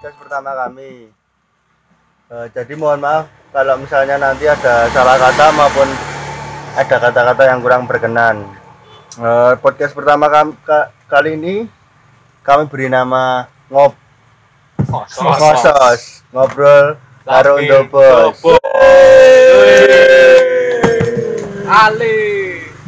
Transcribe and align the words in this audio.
podcast 0.00 0.16
pertama 0.16 0.56
kami. 0.56 1.12
Eh, 2.32 2.46
jadi 2.56 2.72
mohon 2.72 3.04
maaf 3.04 3.28
kalau 3.52 3.76
misalnya 3.76 4.16
nanti 4.16 4.48
ada 4.48 4.88
salah 4.96 5.20
kata 5.20 5.52
maupun 5.52 5.88
ada 6.72 6.96
kata-kata 6.96 7.42
yang 7.44 7.60
kurang 7.60 7.84
berkenan. 7.84 8.48
Eh, 9.20 9.52
podcast 9.60 9.92
pertama 9.92 10.32
kam- 10.32 10.56
ka- 10.64 10.88
kali 11.04 11.36
ini 11.36 11.68
kami 12.40 12.64
beri 12.72 12.88
nama 12.88 13.44
ngob 13.68 13.92
ngosos 14.88 16.24
ngobrol 16.32 16.96
karo 17.28 17.60
Ndobos. 17.60 18.40
Ali. 21.68 22.16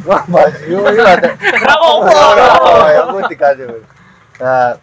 Wah, 0.01 0.25
Mas, 0.25 0.57
yo 0.65 0.81
yo 0.81 1.03
ada. 1.05 1.29
Kenapa? 1.37 1.77
Oh, 1.79 2.83
ya, 2.89 3.05
aku 3.05 3.21
dikasih. 3.29 3.69
Nah, 4.41 4.75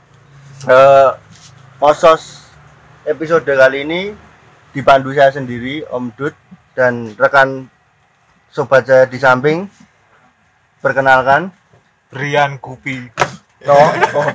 eh, 0.64 1.08
Mosos 1.80 2.44
episode 3.08 3.48
kali 3.48 3.88
ini 3.88 4.12
dipandu 4.76 5.16
saya 5.16 5.32
sendiri, 5.32 5.80
Om 5.88 6.12
Dut 6.12 6.36
dan 6.76 7.16
rekan 7.16 7.72
sobat 8.52 8.84
saya 8.84 9.08
di 9.08 9.16
samping. 9.16 9.64
Perkenalkan. 10.84 11.48
Rian 12.12 12.60
Kupi. 12.60 13.08
No, 13.64 13.80
oh, 13.80 14.28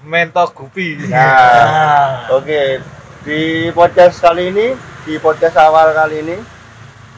Mentok 0.00 0.56
Kupi. 0.56 0.96
Nah, 1.12 2.24
oke. 2.40 2.80
Di 3.28 3.68
podcast 3.76 4.16
kali 4.16 4.48
ini, 4.48 4.72
di 5.04 5.20
podcast 5.20 5.60
awal 5.60 5.92
kali 5.92 6.24
ini, 6.24 6.40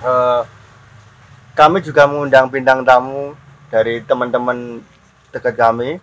eh, 0.02 0.41
kami 1.55 1.78
juga 1.78 2.11
mengundang 2.11 2.50
bintang 2.50 2.83
tamu 2.83 3.39
dari 3.73 4.05
teman-teman 4.05 4.84
dekat 5.33 5.56
kami 5.56 5.97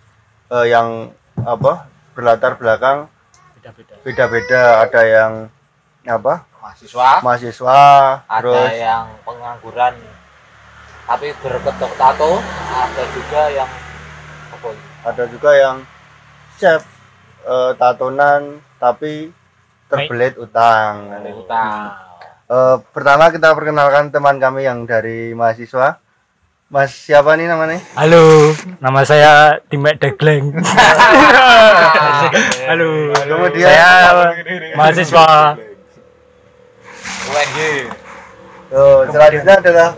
eh, 0.50 0.66
yang 0.66 1.14
apa 1.46 1.86
berlatar 2.18 2.58
belakang 2.58 3.06
beda-beda 3.54 3.94
beda-beda. 4.02 4.62
Ada 4.82 5.02
yang 5.06 5.32
apa 6.10 6.42
mahasiswa 6.58 7.08
mahasiswa, 7.22 7.80
ada 8.26 8.42
terus 8.42 8.74
yang 8.74 9.06
pengangguran 9.22 9.94
tapi 11.06 11.28
berkedok 11.38 11.92
tato 11.94 12.32
ada 12.74 13.02
juga 13.14 13.42
yang 13.54 13.70
apa 14.50 14.66
ini? 14.74 14.84
ada 15.06 15.24
juga 15.30 15.50
yang 15.54 15.76
chef 16.58 16.82
eh, 17.46 17.72
tatonan 17.78 18.58
tapi 18.82 19.30
terbelit 19.86 20.34
utang. 20.34 21.14
Ada 21.14 21.30
utang 21.34 22.10
Eh, 22.50 22.76
pertama 22.90 23.30
kita 23.30 23.54
perkenalkan 23.54 24.10
teman 24.10 24.42
kami 24.42 24.66
yang 24.66 24.82
dari 24.82 25.30
mahasiswa. 25.38 26.02
Mas 26.70 26.94
siapa 26.94 27.34
nih 27.34 27.50
namanya? 27.50 27.82
halo 27.98 28.54
nama 28.78 29.02
saya 29.02 29.58
Dimek 29.66 29.98
Degleng 29.98 30.54
halo 32.70 33.10
Kemudian 33.26 33.66
saya 33.66 33.90
mahasiswa 34.78 35.58
UNJ. 37.26 37.58
Oh, 38.70 39.02
selanjutnya 39.10 39.54
adalah 39.58 39.88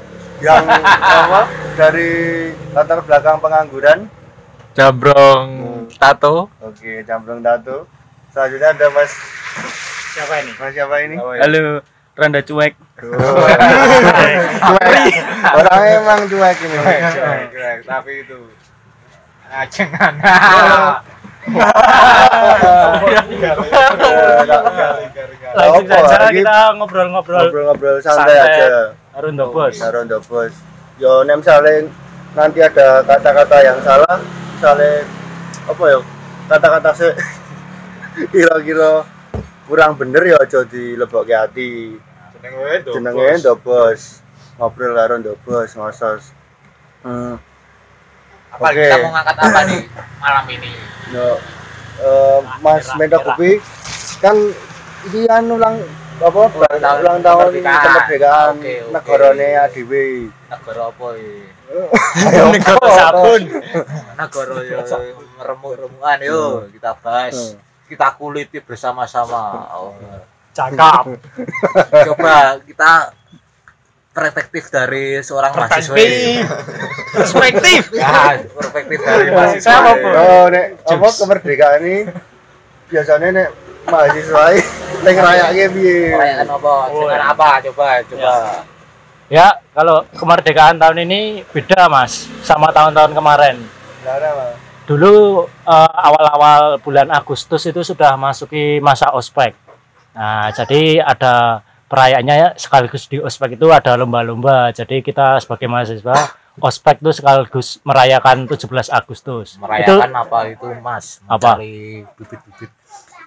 yang 0.40 0.64
apa? 0.64 1.40
Dari 1.76 2.10
latar 2.72 3.04
belakang 3.04 3.36
pengangguran. 3.40 4.08
Jabrong 4.72 5.48
tato. 6.00 6.48
Oke, 6.64 7.04
cambrong 7.04 7.44
tato. 7.44 7.84
Selanjutnya 8.32 8.72
ada 8.72 8.86
Mas 8.96 9.12
siapa 10.16 10.34
ini 10.40 10.52
Mas 10.56 10.72
siapa 10.72 10.96
ini? 11.04 11.16
Halo, 11.20 11.84
Randa 12.22 12.38
cuek. 12.46 12.78
Oh, 13.02 13.46
cuek. 14.78 15.14
Orangnya 15.58 15.90
emang 15.98 16.20
cuek 16.30 16.56
ini. 16.62 16.78
Tapi 17.82 18.12
itu 18.22 18.38
ajengan. 19.50 20.14
langsung 25.52 25.86
saja 25.90 26.30
kita 26.30 26.56
ngobrol-ngobrol 26.78 27.50
Ngobrol-ngobrol 27.50 27.98
santai 27.98 28.38
aja. 28.38 28.94
Arundo 29.18 29.50
bos 29.50 29.74
Sarondo 29.74 30.22
bos. 30.22 30.54
Yo 31.02 31.26
nem 31.26 31.42
misalnya 31.42 31.90
nanti 32.38 32.62
ada 32.62 33.02
kata-kata 33.02 33.56
yang 33.66 33.78
salah, 33.82 34.22
misalnya 34.54 35.02
apa 35.66 35.82
ya 35.90 35.98
kata-kata 36.46 36.90
se 36.94 37.08
kira-kira 38.32 39.02
kurang 39.66 39.98
bener 39.98 40.22
ya 40.22 40.38
aja 40.38 40.62
dilebokke 40.62 41.34
hati. 41.34 41.98
Jenenge 42.42 43.28
ndo 43.38 43.54
bos. 43.54 44.22
Ngobrol 44.58 44.92
karo 44.98 45.14
ndo 45.22 45.32
bos 45.46 45.70
ngosos. 45.78 46.34
Hmm. 47.02 47.34
apa 48.52 48.68
Oke. 48.68 48.84
kita 48.84 48.96
mau 49.00 49.10
ngangkat 49.16 49.36
apa 49.42 49.60
nih 49.64 49.82
malam 50.22 50.46
ini 50.52 50.70
Yo, 51.08 51.40
eh, 52.04 52.38
Mas. 52.60 52.86
Kopi 52.94 53.58
kan 54.20 54.36
ini 55.08 55.20
kan 55.24 55.44
ulang 55.48 55.80
apa 56.20 56.42
Ulang 56.52 56.78
tahun 56.78 56.98
ulang 57.00 57.20
tahun 57.24 57.50
kemerdekaan. 57.58 58.52
Oke, 58.60 58.72
oke. 58.84 58.92
negarane 58.92 59.48
ADW. 59.66 59.92
negara 60.52 60.82
apa 60.92 61.06
ya 61.16 61.32
negara 62.52 62.88
sabun 62.92 63.42
negara 64.20 64.56
ya 64.68 64.78
remuk-remukan 65.40 66.18
yo 66.20 66.68
kita 66.68 66.92
bahas 67.00 67.56
kita 67.88 68.12
kuliti 68.20 68.60
bersama-sama 68.60 69.64
oh. 69.72 69.96
Cakap 70.52 71.04
coba 72.08 72.60
kita 72.64 72.92
perspektif 74.12 74.68
dari 74.68 75.24
seorang 75.24 75.52
mahasiswa 75.56 75.96
ini. 75.96 76.44
perspektif. 77.16 77.82
Ya 77.96 78.44
perspektif 78.44 78.98
dari 79.00 79.32
mahasiswa 79.32 79.64
Saya 79.64 79.78
apa? 79.88 80.08
Oh, 80.20 80.44
nek 80.52 80.64
apa 80.84 81.08
kemerdekaan 81.16 81.80
ini? 81.80 81.98
Biasanya 82.92 83.28
nek 83.32 83.48
mahasiswa 83.88 84.42
ini 84.52 84.62
ning 85.02 85.16
rayake 85.16 85.64
piye? 85.72 86.00
Merayakan 86.14 86.48
apa? 86.52 86.74
Dengan 86.92 87.20
ya. 87.20 87.32
apa? 87.32 87.48
Coba 87.66 87.86
coba. 88.04 88.32
Ya. 89.32 89.48
Kalau 89.72 90.04
kemerdekaan 90.12 90.76
tahun 90.76 91.08
ini 91.08 91.20
beda 91.48 91.88
mas 91.88 92.28
sama 92.44 92.68
tahun-tahun 92.68 93.16
kemarin. 93.16 93.56
Dulu 94.84 95.46
eh, 95.48 95.92
awal-awal 96.04 96.76
bulan 96.84 97.08
Agustus 97.08 97.64
itu 97.64 97.80
sudah 97.80 98.12
masuki 98.20 98.76
masa 98.84 99.08
ospek. 99.16 99.56
Nah, 100.12 100.48
jadi 100.52 101.00
ada 101.00 101.60
perayaannya 101.88 102.56
sekaligus 102.56 103.08
di 103.08 103.20
ospek 103.20 103.56
itu 103.56 103.68
ada 103.68 103.96
lomba-lomba. 103.96 104.72
Jadi 104.72 105.00
kita 105.00 105.40
sebagai 105.40 105.68
mahasiswa 105.68 106.32
ospek 106.60 107.00
itu 107.00 107.10
sekaligus 107.16 107.80
merayakan 107.82 108.44
17 108.44 108.92
Agustus. 108.92 109.56
merayakan 109.56 110.12
apa 110.12 110.38
itu 110.52 110.68
mas 110.84 111.20
Apa? 111.24 111.56
bibit-bibit 111.56 112.68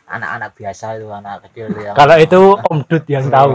anak-anak 0.05 0.53
biasa 0.53 1.01
itu 1.01 1.09
anak 1.09 1.35
kecil 1.49 1.65
yang 1.73 1.93
Itu 1.93 1.97
kalau 1.97 2.15
itu 2.21 2.41
Om 2.69 2.79
Dut 2.85 3.05
yang 3.09 3.25
tahu. 3.33 3.49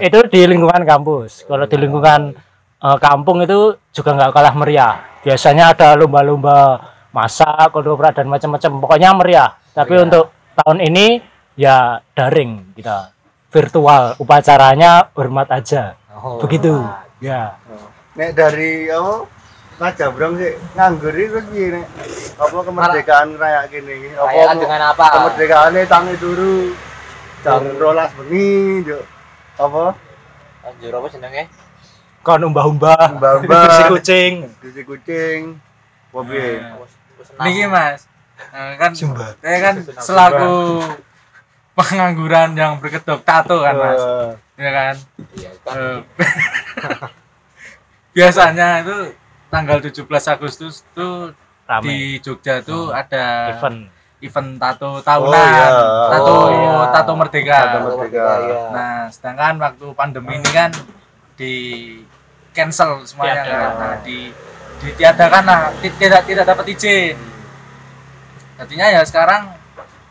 itu 0.00 0.18
di 0.32 0.40
lingkungan 0.48 0.82
kampus. 0.88 1.44
Kalau 1.44 1.64
di 1.68 1.76
lingkungan 1.76 2.32
eh, 2.80 2.98
kampung 3.00 3.44
itu 3.44 3.76
juga 3.92 4.10
nggak 4.16 4.32
kalah 4.32 4.54
meriah. 4.56 4.94
Biasanya 5.20 5.76
ada 5.76 5.96
lomba-lomba 5.96 6.80
masak, 7.12 7.72
kodoprak 7.72 8.16
dan 8.16 8.28
macam-macam. 8.28 8.70
Pokoknya 8.80 9.10
meriah. 9.12 9.50
Tapi 9.76 9.92
Meriah. 9.92 10.04
untuk 10.08 10.24
tahun 10.56 10.78
ini 10.80 11.06
ya 11.54 12.02
daring 12.14 12.74
kita. 12.74 13.10
Virtual 13.50 14.18
upacaranya 14.18 15.14
hormat 15.14 15.46
aja. 15.54 15.94
Oh, 16.10 16.42
begitu. 16.42 16.74
nah, 16.74 17.06
ya. 17.22 17.54
Nek 18.18 18.30
dari 18.34 18.90
apa? 18.90 19.26
Mas 19.74 19.94
Jabrong 19.98 20.38
sih 20.38 20.54
nganggur 20.74 21.14
itu 21.14 21.38
nek? 21.70 21.86
Apa 22.38 22.58
kemerdekaan 22.62 23.38
raya 23.38 23.66
gini? 23.70 24.10
merayakan 24.14 24.56
dengan 24.58 24.80
apa? 24.94 25.06
Kemerdekaane 25.18 25.80
tangi 25.86 26.14
turu? 26.18 26.74
Jam 27.42 27.62
12 27.78 28.18
bengi 28.18 28.86
yo. 28.86 29.00
Apa? 29.58 29.94
anjir 30.64 30.92
apa 30.96 31.06
jenenge? 31.12 31.44
Kon 32.24 32.40
umbah-umbah. 32.40 33.20
Bersih 33.50 33.84
kucing. 33.92 34.32
Cuci 34.64 34.82
kucing. 34.82 35.40
Apa 36.10 36.20
piye? 36.24 36.50
Niki 37.42 37.64
Mas, 37.66 38.06
eh, 38.54 38.74
kan 38.78 38.90
saya 38.94 39.58
kan 39.58 39.74
selaku 39.98 40.54
pengangguran 41.74 42.54
yang 42.54 42.78
berkedok 42.78 43.20
tato 43.22 43.60
kan 43.60 43.74
Mas, 43.74 44.02
Eh, 44.54 44.56
ya 44.56 44.70
kan. 44.70 44.94
iya 45.34 45.50
kan 45.60 46.00
biasanya 48.14 48.68
itu 48.80 48.96
tanggal 49.50 49.78
17 49.78 50.06
Agustus 50.06 50.82
tuh 50.92 51.32
rame 51.64 51.84
di 51.84 51.98
Jogja 52.20 52.60
tuh 52.60 52.90
ada 52.90 53.48
event 53.50 53.88
event 54.20 54.48
tato 54.56 55.00
tahunan, 55.00 55.28
Oh, 55.28 55.44
iya. 55.44 55.66
tato 56.08 56.32
Oh, 56.32 56.44
iya. 56.48 56.72
tato 56.90 57.12
merdeka. 57.12 57.56
Tato 57.60 57.78
Merdeka. 57.84 58.24
Iya. 58.40 58.60
Nah, 58.72 58.96
sedangkan 59.06 59.54
waktu 59.58 59.86
pandemi 59.92 60.32
ini 60.34 60.48
kan 60.48 60.70
di 61.34 61.52
cancel 62.50 63.04
semuanya 63.04 63.42
Tiada. 63.42 63.52
kan. 63.52 63.70
Nah, 63.76 63.94
di 64.00 64.30
ditiadakan 64.80 65.42
lah, 65.44 65.60
ti- 65.76 65.96
tidak 65.98 66.24
tidak 66.24 66.44
dapat 66.46 66.64
izin. 66.68 67.16
Artinya 68.54 68.86
ya 68.88 69.00
sekarang 69.02 69.50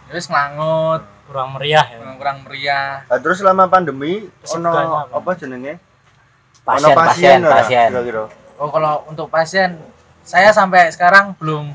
ya 0.05 0.11
wis 0.11 0.27
ngelangut, 0.27 1.01
kurang 1.23 1.49
meriah 1.53 1.85
ya 1.85 1.97
kurang, 1.97 2.17
kurang 2.17 2.37
meriah. 2.43 2.87
Nah, 3.05 3.17
terus 3.17 3.37
selama 3.37 3.65
pandemi 3.65 4.27
ono 4.49 4.69
apa? 4.69 5.09
apa 5.13 5.31
jenenge? 5.33 5.79
pasien 6.61 6.85
Ono 6.85 6.89
pasien 6.93 7.37
ora, 7.41 7.53
pasien 7.57 7.87
kira-kira? 7.89 8.23
Oh, 8.55 8.69
kalau 8.69 9.03
untuk 9.05 9.27
pasien 9.27 9.75
saya 10.21 10.49
sampai 10.49 10.87
sekarang 10.87 11.35
belum 11.35 11.71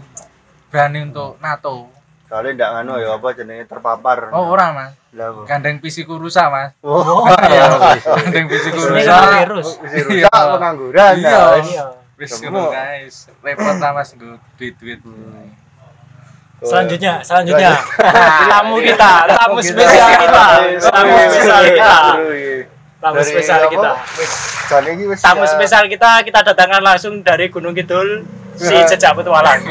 berani 0.66 1.04
untuk 1.04 1.36
NATO. 1.38 1.88
soalnya 2.24 2.52
ndak 2.54 2.70
nganu 2.74 2.92
ya 2.98 3.08
apa 3.14 3.28
jenenge 3.32 3.64
terpapar 3.64 4.28
Oh, 4.30 4.52
orang 4.52 4.70
Mas. 4.74 4.92
Gandeng 5.44 5.80
pisiku 5.80 6.16
rusak, 6.16 6.44
Mas. 6.46 6.76
oh 6.82 7.24
Gandeng 8.04 8.44
pisiku 8.46 8.76
Ini 8.76 9.00
rusak. 9.00 9.16
kan 9.16 9.28
virus. 9.42 9.68
Isi 9.80 9.98
rusak 10.02 10.28
Iya. 10.28 10.52
pengangguran 10.52 11.14
Iya. 11.16 11.40
Iya. 11.58 11.84
Wis 12.14 12.30
ngono 12.38 12.68
guys. 12.68 13.32
Repot 13.40 13.76
lah 13.76 13.92
Mas 13.92 14.12
nggo 14.12 14.36
duit-duit. 14.56 15.00
Selanjutnya, 16.58 17.22
selanjutnya 17.22 17.70
tamu 18.52 18.82
kita, 18.82 19.12
tamu 19.30 19.58
spesial 19.62 20.10
kita, 20.10 20.44
tamu 20.90 21.14
spesial 21.22 21.62
kita, 21.70 21.96
tamu 22.98 23.20
spesial 23.22 23.62
kita. 23.70 23.90
Tamu 25.22 25.44
spesial 25.46 25.84
kita 25.86 26.10
kita 26.26 26.40
datangkan 26.42 26.82
langsung 26.82 27.22
dari 27.22 27.46
Gunung 27.46 27.72
Kidul 27.72 28.26
si 28.58 28.74
Ya. 28.74 28.82
jejak 28.84 29.14
petualang. 29.14 29.62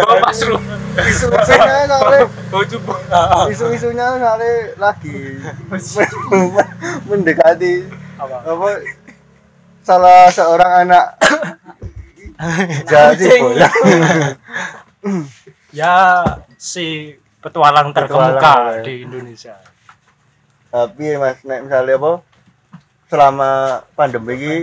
Oh, 0.00 0.16
Mas 0.24 0.40
Ru. 0.40 0.56
isu-isunya 0.94 1.84
soalnya 1.90 2.20
isu-isunya 3.50 4.06
soalnya 4.14 4.52
lagi 4.78 5.42
mendekati 7.10 7.82
Apa? 8.14 8.36
apa 8.46 8.68
salah 9.82 10.30
seorang 10.30 10.86
anak 10.86 11.18
jadi 12.90 13.28
bola 13.40 13.68
Ya 15.74 16.22
si 16.56 17.12
petualang 17.42 17.90
Petualang, 17.90 18.38
terkemuka 18.38 18.54
ya. 18.78 18.82
di 18.82 18.94
Indonesia. 19.04 19.56
tapi 20.70 21.14
mas 21.14 21.38
nek 21.46 21.70
misalnya 21.70 21.94
apa 21.94 22.12
selama 23.06 23.50
pandemi 23.94 24.34
ini 24.34 24.58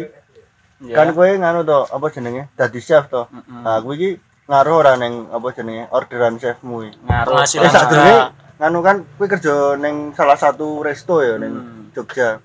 kan 0.92 1.16
kowe 1.16 1.24
nganu 1.24 1.64
to 1.64 1.88
apa 1.88 2.06
jenenge? 2.12 2.52
Dadi 2.52 2.80
chef 2.84 3.08
to. 3.08 3.32
Nah 3.48 3.80
kowe 3.80 3.96
iki 3.96 4.20
ngaruh 4.44 4.76
ora 4.76 5.00
ning 5.00 5.32
apa 5.32 5.48
jenenge 5.56 5.88
orderan 5.88 6.36
chefmu 6.36 6.84
iki? 6.84 7.00
Ngaruh. 7.08 7.32
Penghasilan 7.32 7.64
Eh 7.64 7.72
sadurunge 7.72 8.16
nganu 8.60 8.80
kan 8.84 8.96
kowe 9.16 9.28
kerja 9.30 9.56
ning 9.80 10.12
salah 10.12 10.36
satu 10.36 10.84
resto 10.84 11.24
ya 11.24 11.40
ning 11.40 11.54
Jogja. 11.96 12.44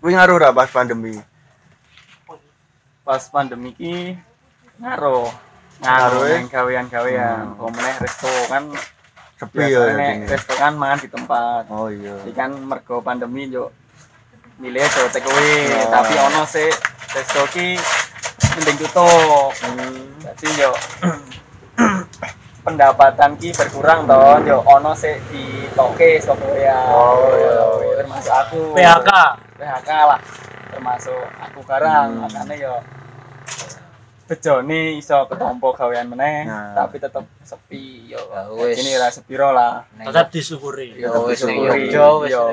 Kowe 0.00 0.08
ngaruh 0.08 0.40
ora 0.40 0.48
pas 0.56 0.70
pandemi? 0.72 1.20
Pas 3.04 3.22
pandemi 3.28 3.76
ki 3.76 4.16
ngaruh 4.78 5.28
Ngaruh, 5.76 6.24
eh. 6.24 6.40
yang 6.40 6.48
gawean-gawean 6.48 7.52
hmm. 7.52 7.68
meneh 7.68 7.94
resto 8.00 8.32
kan 8.48 8.64
sepi 9.36 9.68
ya 9.68 9.92
resto 10.24 10.52
kan 10.54 10.72
mangan 10.72 10.98
di 10.98 11.08
tempat 11.08 11.68
oh 11.68 11.88
iya 11.88 12.16
jadi 12.24 12.32
kan 12.34 12.50
mergo 12.56 13.00
pandemi 13.00 13.44
yo 13.46 13.68
milih 14.56 14.80
aja 14.80 15.04
take 15.10 15.20
away 15.22 15.68
Oh. 15.68 15.92
tapi 15.92 16.16
ono 16.16 16.48
sih 16.48 16.72
resto 17.12 17.44
ki 17.50 17.76
mending 18.54 18.76
tutup 18.80 19.52
Hmm. 19.60 20.00
jadi 20.32 20.64
yo 20.64 20.72
pendapatan 22.64 23.36
ki 23.36 23.52
berkurang 23.52 24.08
toh 24.08 24.40
yo 24.42 24.64
ono 24.64 24.90
sih 24.92 25.14
di 25.28 25.44
toke 25.70 26.18
saka 26.18 26.40
Korea 26.40 26.78
Oh, 26.88 27.28
iya. 27.30 28.00
termasuk 28.00 28.32
aku 28.34 28.60
PHK. 28.74 29.10
PHK 29.54 29.90
lah 29.92 30.20
termasuk 30.68 31.20
aku 31.36 31.58
sekarang 31.62 32.08
Hmm. 32.10 32.20
makanya 32.24 32.54
yo 32.56 32.74
bejone 34.26 34.98
iso 34.98 35.22
ketompo 35.24 35.70
gawean 35.70 36.06
meneh 36.08 36.42
Nah. 36.44 36.74
tapi 36.76 36.98
tetep 36.98 37.22
sepi 37.40 38.10
yo 38.10 38.18
Ya 38.26 38.42
wis. 38.50 38.74
ini 38.76 38.92
ra 38.94 39.06
sepiro 39.06 39.50
lah 39.50 39.86
Tetap 39.96 40.28
disyukuri. 40.28 40.98
Ya 40.98 41.14
wis 41.16 41.40
ning. 41.42 41.62
Yogyo 41.62 42.06
wis 42.20 42.30
Yo. 42.30 42.44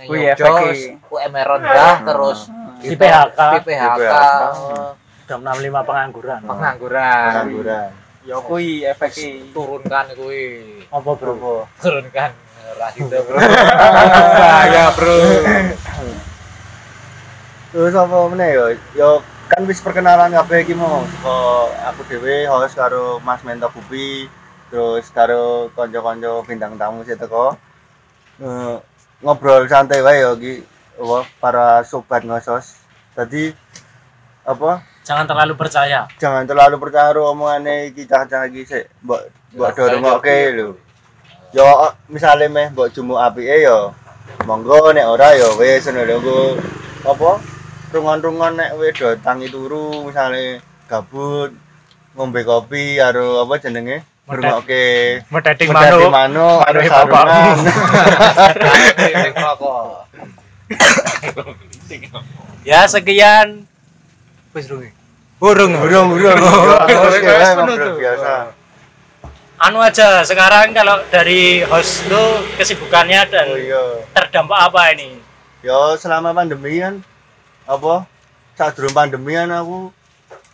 Kuwi 0.00 0.22
efek. 0.24 1.02
UMR 1.04 1.46
rendah 1.50 1.94
terus 2.00 2.46
Di 2.78 2.94
PHK. 2.94 3.40
di 3.52 3.60
PHK 3.66 4.02
Jam 5.26 5.40
65 5.40 5.82
pengangguran. 5.84 6.40
pengangguran 6.42 7.26
pengangguran 7.28 7.90
yo 8.20 8.36
kuwi 8.40 8.84
efek 8.84 9.10
turunkan 9.50 10.12
kuwi 10.12 10.82
Apa 10.86 11.10
bro? 11.12 11.66
turunkan 11.76 12.30
ora 12.70 12.86
gitu 12.92 13.16
bro 13.18 13.34
bahaya 13.34 14.84
bro 14.94 15.14
terus 17.70 17.94
apa 17.94 18.16
meneh 18.28 18.50
yo 18.52 18.64
yo 18.92 19.10
kan 19.50 19.66
wis 19.66 19.82
perkenalan 19.82 20.30
kabeh 20.30 20.62
iki 20.62 20.78
mau 20.78 21.02
saka 21.02 21.38
aku 21.90 22.06
dhewe 22.06 22.46
host 22.46 22.78
karo 22.78 23.18
Mas 23.26 23.42
Mento 23.42 23.66
Bupi 23.66 24.30
terus 24.70 25.10
karo 25.10 25.66
kanca-kanca 25.74 26.46
bintang 26.46 26.78
tamu 26.78 27.02
sih 27.02 27.18
teko. 27.18 27.58
Eh, 28.38 28.76
ngobrol 29.18 29.66
santai 29.66 30.06
wae 30.06 30.22
yo 30.22 30.38
iki 30.38 30.62
para 31.42 31.82
sobat 31.82 32.22
ngosos. 32.22 32.78
Tadi 33.18 33.50
apa? 34.46 34.86
Jangan 35.02 35.26
terlalu 35.26 35.58
percaya. 35.58 36.06
jangan 36.22 36.46
terlalu 36.46 36.78
percaya 36.78 37.10
karo 37.10 37.34
omongane 37.34 37.90
iki 37.90 38.06
cah-cah 38.06 38.46
iki 38.46 38.62
sik 38.62 38.86
mbok 39.02 39.34
mbok 39.50 39.74
dorongke 39.74 40.38
lho. 40.54 40.78
Yo 41.50 41.66
misale 42.06 42.46
meh 42.46 42.70
mbok 42.70 42.94
jumu 42.94 43.18
apike 43.18 43.66
yo 43.66 43.90
monggo 44.46 44.94
nek 44.94 45.10
ora 45.10 45.34
yo 45.34 45.58
wis 45.58 45.90
ngono 45.90 46.06
lho 46.06 46.38
apa 47.02 47.59
rungon-rungon 47.90 48.54
nek 48.54 48.78
we 48.78 48.94
do 48.94 49.10
tangi 49.18 49.50
turu 49.50 50.06
misale 50.06 50.62
gabut 50.86 51.50
ngombe 52.14 52.46
kopi 52.46 53.02
karo 53.02 53.42
apa 53.42 53.58
jenenge 53.58 54.06
ngrungokke 54.30 55.18
medhati 55.26 55.66
manuk. 55.66 56.10
manuk 56.10 56.58
karo 56.62 56.78
sarungan 56.86 57.26
Ya 62.60 62.86
sekian. 62.86 63.66
Wis 64.54 64.70
rungi. 64.70 64.94
Burung. 65.40 65.72
burung 65.80 66.14
burung 66.14 66.38
biasa 67.98 68.54
Anu 69.60 69.80
aja 69.82 70.22
sekarang 70.22 70.70
kalau 70.76 71.02
dari 71.10 71.66
host 71.66 72.06
lu 72.06 72.44
kesibukannya 72.60 73.26
dan 73.28 73.46
oh 73.50 73.58
iya 73.58 73.82
terdampak 74.14 74.56
apa 74.56 74.94
ini? 74.94 75.18
Ya 75.60 75.96
selama 76.00 76.32
pandemi 76.32 76.80
kan 76.80 77.04
apa 77.64 78.06
saat 78.56 78.76
durung 78.76 78.92
pandemi 78.92 79.36
kan 79.36 79.48
aku 79.50 79.92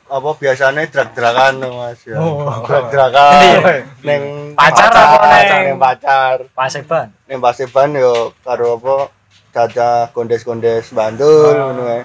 apa 0.06 0.30
biasanya 0.38 0.86
drag-dragan 0.86 1.58
Mas 1.66 2.06
ya. 2.06 2.22
Oh. 2.22 2.62
Drag-dragan 2.62 3.90
neng 4.06 4.54
Pacar 4.54 4.90
apa 4.94 5.26
neng? 5.26 5.64
neng 5.74 5.78
pacar. 5.82 6.36
Paseban. 6.54 7.10
Neng 7.26 7.42
Paseban 7.42 7.90
yo 7.98 8.30
karo 8.46 8.78
apa 8.78 9.10
caca 9.50 10.14
gondes-gondes 10.14 10.94
bandul 10.94 11.58
ngono 11.58 11.82
ae. 11.90 12.02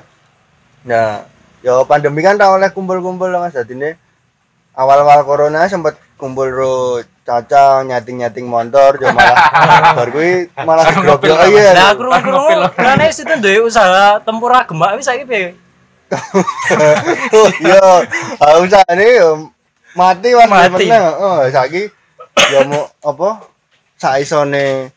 Nah, 0.89 1.29
yo 1.61 1.85
pandemi 1.85 2.25
kan 2.25 2.41
tak 2.41 2.49
oleh 2.49 2.73
kumpul-kumpul 2.73 3.29
Mas 3.37 3.53
dadine 3.53 4.01
awal-awal 4.73 5.21
corona 5.21 5.69
sempet 5.69 5.99
kumpul 6.17 6.49
ro 6.49 6.75
caca 7.31 7.87
nyating-nyating 7.87 8.43
motor 8.43 8.99
yo 8.99 9.07
malah 9.15 9.39
bar 9.97 10.09
kuwi 10.11 10.51
malah 10.67 10.83
digrobok 10.91 11.31
iya. 11.47 11.71
Nah, 11.71 11.95
krungu-krungu 11.95 12.67
karena 12.75 13.07
situ 13.07 13.31
duwe 13.39 13.71
usaha 13.71 14.19
tempura 14.19 14.67
gemak 14.67 14.99
wis 14.99 15.07
saiki 15.07 15.23
piye? 15.23 15.55
Oh 17.31 17.47
iya, 17.63 18.59
usahane 18.59 19.07
yo 19.15 19.47
mati 19.95 20.35
Mati. 20.35 20.91
meneng. 20.91 21.03
Oh, 21.15 21.39
saiki 21.47 21.87
yo 22.51 22.59
mau 22.67 22.91
apa? 22.99 23.47
Saisone 23.95 24.91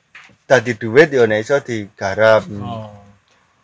dadi 0.51 0.75
duit 0.75 1.15
yo 1.15 1.31
nek 1.31 1.47
iso 1.47 1.63
digarap. 1.63 2.43
Oh. 2.51 2.91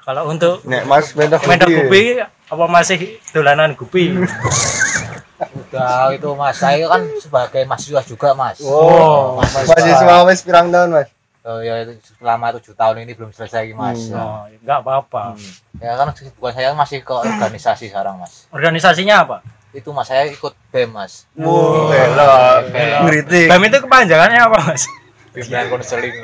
Kalau 0.00 0.30
untuk 0.32 0.62
Nek 0.64 0.86
Mas 0.86 1.12
mentok 1.12 1.42
gupi 1.44 2.22
apa 2.22 2.64
masih 2.70 3.18
dolanan 3.34 3.74
gupi? 3.74 4.14
udah 5.42 6.12
itu 6.12 6.28
mas 6.32 6.54
saya 6.54 6.85
kan 6.85 7.00
sebagai 7.16 7.61
mahasiswa 7.64 8.00
juga 8.02 8.28
mas 8.32 8.56
Oh, 8.61 9.37
mahasiswa. 9.37 9.70
mahasiswa 9.70 10.14
wis 10.25 10.38
pirang 10.40 10.68
tahun, 10.68 10.88
Mas? 10.92 11.09
oh 11.40 11.56
ya 11.59 11.80
itu 11.80 11.90
selama 12.14 12.52
tujuh 12.54 12.70
tahun 12.73 13.00
ini 13.00 13.11
belum 13.12 13.30
selesai 13.30 13.66
mas 13.70 14.06
Hmm. 14.06 14.14
Oh, 14.14 14.38
enggak 14.47 14.78
apa-apa. 14.78 15.35
ya 15.76 15.94
kan 15.94 16.06
bukan 16.35 16.50
saya 16.52 16.68
masih 16.70 17.00
ke 17.00 17.11
organisasi 17.11 17.87
sekarang 17.87 18.16
mas 18.16 18.44
Organisasinya 18.50 19.23
apa? 19.23 19.37
itu 19.70 19.87
mas 19.88 20.04
saya 20.04 20.26
ikut 20.26 20.50
bem 20.68 20.87
mas 20.87 21.25
Oh, 21.35 21.87
belok. 21.87 22.68
belok. 22.68 23.00
Ngritik. 23.02 23.47
BEM 23.49 23.62
itu 23.64 23.76
kepanjangannya 23.80 24.38
apa, 24.42 24.59
Mas? 24.66 24.82
bimbingan 25.30 25.70
konseling 25.70 26.11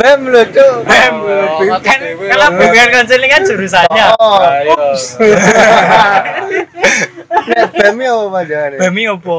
Bem 0.00 0.20
lho, 0.28 0.42
Cuk. 0.50 0.74
BEM. 0.86 1.14
Oh, 1.20 1.80
Kan 1.84 2.00
kalau 2.16 2.46
bimbingan 2.56 2.90
konseling 2.94 3.30
kan 3.30 3.42
jurusannya. 3.44 4.06
Oh, 4.18 4.40
nek 7.50 7.66
bem 7.74 7.96
yo 8.00 8.14
apa 8.26 8.28
panjangane? 8.40 8.76
BEM 8.80 8.94
ini 8.96 9.08
apa? 9.08 9.38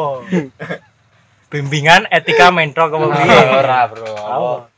Bimbingan 1.51 2.01
etika 2.07 2.47
mentor 2.47 2.87
apa 2.87 3.07
piye? 3.11 3.39
ora 3.59 3.79
bro? 3.91 4.70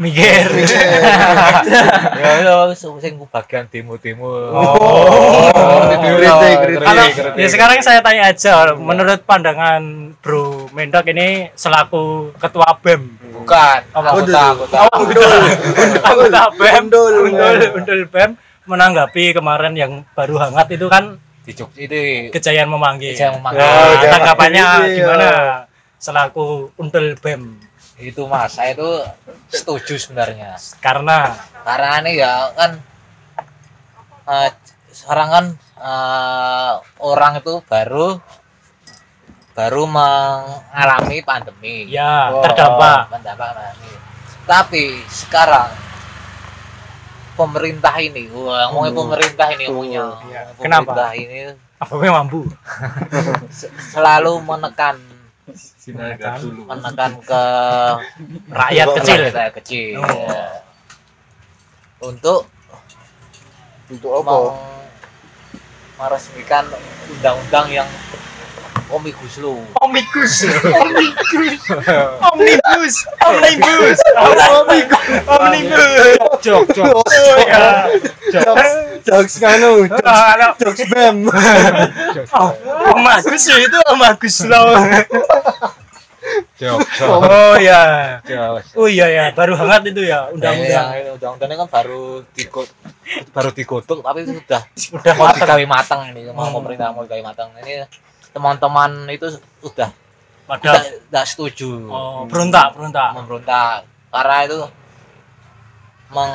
Mikir. 0.08 0.48
ya 0.64 2.32
ya 2.40 2.72
sing 2.72 3.20
ku 3.20 3.28
bagian 3.28 3.68
demo-demo. 3.68 4.32
Oh. 4.48 5.52
Kritik, 5.92 6.56
ya 7.36 7.48
sekarang 7.52 7.84
saya 7.84 8.00
tanya 8.00 8.32
aja, 8.32 8.72
menurut 8.80 9.20
pandangan 9.28 10.16
Bro 10.24 10.72
Mendok 10.72 11.04
ini 11.12 11.52
selaku 11.52 12.32
ketua 12.40 12.80
BEM, 12.80 13.12
bukan. 13.44 13.80
Anggota 13.92 14.56
anggota 14.56 14.78
anggota 16.00 16.42
BEM 16.56 16.84
Undul. 16.88 17.14
undul 17.28 17.58
undul 17.76 18.00
BEM 18.08 18.30
menanggapi 18.64 19.36
kemarin 19.36 19.76
yang 19.76 19.92
baru 20.16 20.40
hangat 20.48 20.80
itu 20.80 20.88
kan 20.88 21.20
di 21.44 21.52
Jogja 21.52 21.80
itu 21.84 22.32
kejayaan 22.32 22.72
memanggil. 22.72 23.12
Kejayaan 23.12 23.36
memanggil. 23.36 23.68
Nah, 23.68 23.92
jangan 24.00 24.12
tanggapannya 24.16 24.66
gimana 24.96 25.28
selaku 26.00 26.72
undul 26.80 27.12
BEM 27.20 27.68
itu 28.00 28.24
mas. 28.24 28.56
Saya 28.56 28.72
itu 28.72 28.90
setuju 29.52 30.00
sebenarnya. 30.00 30.56
Karena? 30.80 31.36
Karena 31.62 32.00
ini 32.00 32.12
ya 32.16 32.48
kan 32.56 32.70
eh, 34.28 34.50
sekarang 34.90 35.28
kan 35.28 35.44
eh, 35.78 36.72
orang 37.04 37.44
itu 37.44 37.60
baru 37.68 38.16
baru 39.52 39.84
mengalami 39.84 41.20
pandemi. 41.20 41.84
Ya 41.92 42.32
Oh, 42.32 42.40
terdampak. 42.40 43.12
mendampak 43.12 43.52
pandemi 43.52 44.00
tapi 44.50 44.98
sekarang 45.06 45.70
pemerintah 47.38 47.94
ini 48.02 48.26
wah 48.34 48.66
ngomongin 48.74 48.94
pemerintah 48.98 49.46
ini 49.54 49.64
ngomongnya. 49.70 50.04
Iya. 50.26 50.40
Ngomongin 50.58 50.62
Kenapa? 50.66 51.14
ini 51.14 51.38
apa 51.80 51.94
mampu 51.96 52.44
selalu 53.94 54.42
menekan 54.44 55.00
Menekan. 55.90 56.38
menekan 56.64 57.12
ke 57.20 57.42
rakyat 58.48 58.86
kecil 58.94 59.20
rakyat 59.28 59.54
kecil 59.56 59.98
Oh. 59.98 60.06
ya. 60.06 60.44
untuk 62.00 62.42
Untuk 63.86 64.12
apa? 64.16 64.30
meng- 64.30 64.58
meresmikan 65.96 66.64
undang-undang 67.10 67.66
yang 67.68 67.88
omnibus 68.88 69.38
law. 69.38 69.58
Omnibus. 69.82 70.46
Omnibus. 70.46 71.62
Omnibus. 72.22 72.94
Omnibus. 73.20 73.98
Omnibus. 75.26 76.18
Jok 76.40 76.64
jok. 76.70 76.94
Oh, 76.94 77.36
ya. 77.44 77.86
Jokes 79.02 79.34
nganu, 79.36 79.72
jokes- 79.90 80.02
Kalau 80.02 80.50
jokes 80.56 80.82
BEM. 80.86 81.16
oh, 82.36 82.50
Om 82.90 83.06
Agus 83.06 83.44
ya 83.44 83.56
itu 83.58 83.78
Om 83.86 84.02
Agus 84.02 84.36
loh. 84.44 84.76
jok 86.54 86.78
Oh 87.02 87.56
ya. 87.56 87.80
jok 88.22 88.60
Oh 88.74 88.84
iya 88.84 89.08
ya, 89.08 89.24
baru 89.30 89.56
hangat 89.56 89.82
itu 89.86 90.04
ya 90.04 90.28
undang-undang 90.28 90.92
undang-undang. 90.92 91.16
undang-undangnya 91.16 91.56
kan 91.58 91.68
baru 91.72 92.02
digot 92.30 92.68
baru 93.30 93.50
digodok 93.50 93.98
tapi 94.00 94.22
sudah 94.22 94.62
Udah 94.92 95.12
mau 95.16 95.26
matang. 95.26 95.40
digawe 95.40 95.64
matang 95.66 96.00
ini 96.08 96.20
mau 96.28 96.44
Hmm. 96.44 96.54
pemerintah 96.54 96.92
mau 96.92 97.02
digawe 97.02 97.22
matang 97.24 97.48
ini 97.58 97.82
teman-teman 98.30 98.90
itu 99.08 99.26
sudah 99.58 99.90
Pada 100.44 100.60
tidak 100.60 100.82
tidak 101.00 101.24
setuju 101.26 101.70
oh, 101.86 102.22
berontak, 102.26 102.74
berontak. 102.74 103.10
memberontak 103.16 103.88
karena 104.10 104.36
itu 104.44 104.58
meng 106.10 106.32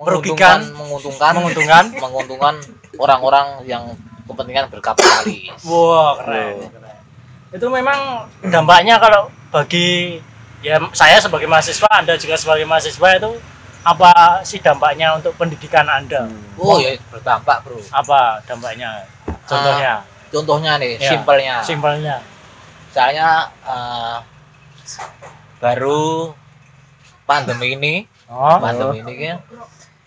Merugikan. 0.00 0.64
menguntungkan 0.72 1.32
Menguntungkan. 1.36 1.84
menguntungkan 2.04 2.54
orang-orang 2.96 3.46
yang 3.64 3.84
kepentingan 4.24 4.66
berkapitalis 4.68 5.60
Wah, 5.62 6.16
keren. 6.16 6.56
keren. 6.66 6.96
Itu 7.50 7.66
memang 7.68 7.98
dampaknya 8.42 8.96
kalau 8.96 9.28
bagi 9.50 10.22
ya 10.60 10.78
saya 10.92 11.18
sebagai 11.18 11.44
mahasiswa, 11.44 11.88
Anda 11.90 12.14
juga 12.14 12.34
sebagai 12.34 12.64
mahasiswa 12.64 13.08
itu 13.14 13.30
apa 13.80 14.12
sih 14.42 14.58
dampaknya 14.58 15.16
untuk 15.16 15.32
pendidikan 15.34 15.84
Anda? 15.84 16.28
oh 16.54 16.76
ya 16.76 16.92
berdampak 17.08 17.64
bro 17.64 17.80
Apa 17.90 18.44
dampaknya? 18.44 19.08
Contohnya, 19.42 20.04
contohnya 20.28 20.72
nih 20.76 20.94
Ya. 20.94 21.10
simpelnya 21.10 21.54
simpelnya. 21.60 22.16
misalnya 22.86 23.28
eh, 23.62 24.16
baru 25.58 26.32
pandemi 27.24 27.74
ini 27.74 27.94
Oh, 28.26 28.56
pandemi 28.58 29.02
ini 29.02 29.14
kan 29.26 29.38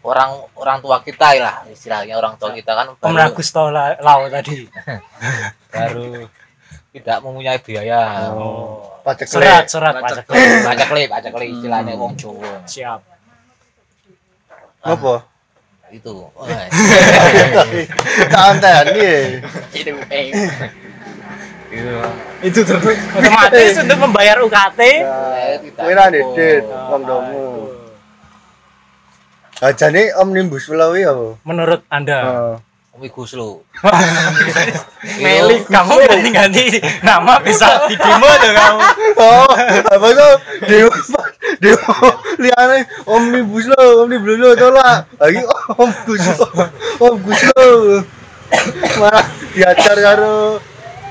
orang 0.03 0.29
orang 0.53 0.77
tua 0.79 0.99
kita 0.99 1.31
lah 1.37 1.63
istilahnya 1.65 2.13
orang 2.13 2.35
tua 2.35 2.51
kita 2.51 2.71
kan 2.71 2.91
Om 2.91 2.99
baru, 2.99 3.15
Ragus 3.25 3.47
tau 3.49 3.67
la- 3.67 3.95
lau 3.97 4.27
tadi. 4.27 4.67
baru 5.73 6.27
tidak 6.91 7.17
mempunyai 7.19 7.57
biaya 7.57 8.29
Oh. 8.29 8.83
Pajak 9.01 9.27
Serat, 9.27 9.67
serat 9.67 9.95
pajak. 9.97 10.23
pajak 10.63 10.87
klip 10.87 11.09
pajak 11.09 11.31
klip 11.31 11.49
istilahnya 11.51 11.93
wong 11.93 12.13
Jawa 12.13 12.63
Siap. 12.63 12.99
Apa? 14.79 15.27
itu 15.89 16.09
oh, 16.09 16.33
Tantani. 18.27 19.37
itu 19.71 19.91
eh. 20.09 20.25
itu 21.69 21.93
Itu 22.43 22.59
terus 22.61 22.81
otomatis 23.13 23.73
untuk 23.77 23.97
membayar 23.99 24.37
UKT. 24.39 24.79
saya 24.81 25.57
tidak 25.59 25.83
Wira 25.85 26.05
cukup. 26.05 26.13
dedit 26.33 26.63
kondomu. 26.65 27.45
Ajane 29.63 30.11
omnibus 30.19 30.67
law 30.67 30.91
ya 30.91 31.15
apa? 31.15 31.39
Menurut 31.47 31.87
Anda, 31.87 32.19
Heeh. 32.19 32.55
Omnibus 32.93 33.33
Law 33.33 33.57
Meli, 35.17 35.65
kamu 35.65 35.93
ganti-ganti 36.05 36.77
nama 37.01 37.41
bisa 37.41 37.89
di 37.89 37.97
demo 37.97 38.29
tuh 38.37 38.51
kamu. 38.53 38.79
Oh, 39.17 39.49
apa 39.81 40.07
tuh? 40.13 40.33
Dewa, 40.69 40.93
dewa, 41.57 41.89
liane 42.37 42.85
omnibus 43.09 43.65
law, 43.71 44.05
omnibus 44.05 44.37
law 44.37 44.53
tolak. 44.53 45.09
Lagi 45.17 45.41
omnibus 45.79 46.21
law, 46.37 46.51
omnibus 47.01 47.41
law. 47.55 47.73
Malah 49.01 49.25
diajar 49.57 49.97
karo 49.97 50.61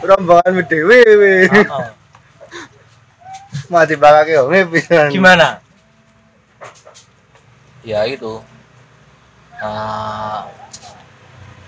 rombongan 0.07 0.63
we. 0.87 1.03
Oh, 1.51 1.91
Mati 3.73 3.99
bakake 3.99 4.39
ome 4.39 4.69
pisan. 4.71 5.11
Gimana? 5.11 5.62
Ya 7.83 8.03
itu. 8.05 8.39
Ah, 9.55 10.43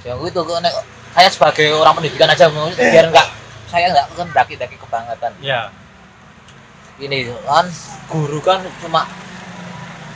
yang 0.02 0.18
itu 0.20 0.34
kok 0.36 0.58
nek 0.58 0.74
saya 1.12 1.28
sebagai 1.28 1.70
orang 1.72 1.94
pendidikan 1.94 2.26
aja 2.26 2.50
mau- 2.50 2.66
biar 2.68 3.06
enggak 3.06 3.28
saya 3.66 3.86
enggak 3.88 4.06
kan 4.10 4.28
daki-daki 4.34 4.74
kebangetan. 4.76 5.30
Ya, 5.38 5.70
ini 6.98 7.30
kan 7.40 7.66
guru 8.06 8.38
kan 8.38 8.62
cuma 8.80 9.06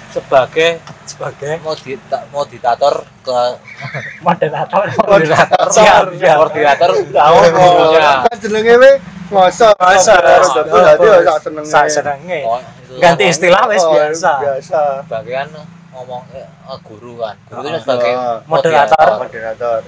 sebagai 0.08 0.80
sebagai? 1.04 1.60
modita, 1.60 2.24
moditator 2.30 2.94
ke 3.22 3.38
moderator. 4.26 4.82
moderator. 4.98 5.66
Siap, 5.68 6.04
siap. 6.14 6.36
moderator. 6.40 6.90
Oh, 7.14 7.44
gurunya 7.44 8.00
kan 8.24 8.36
jenenge 8.40 8.74
we 8.76 8.90
masa 9.28 9.76
Masa, 9.76 10.16
dadi 10.18 11.04
ya 11.04 11.18
sak 11.22 11.38
senenge. 11.44 11.68
Sak 11.68 11.84
senenge. 11.92 12.40
Itu 12.82 12.96
Ganti 12.98 13.24
istilah 13.28 13.68
wis 13.68 13.84
Oh, 13.84 13.92
biasa. 13.92 14.32
Biasa. 14.40 14.80
bagian 15.06 15.46
ngomong 15.92 16.22
eh, 16.36 16.44
eh, 16.44 16.78
guru 16.84 17.16
kan 17.20 17.36
guru 17.48 17.66
itu 17.68 17.76
Oh, 17.78 17.80
sebagai 17.80 18.12
oh. 18.12 18.42
Moderator. 18.46 19.08
Moderator. 19.24 19.80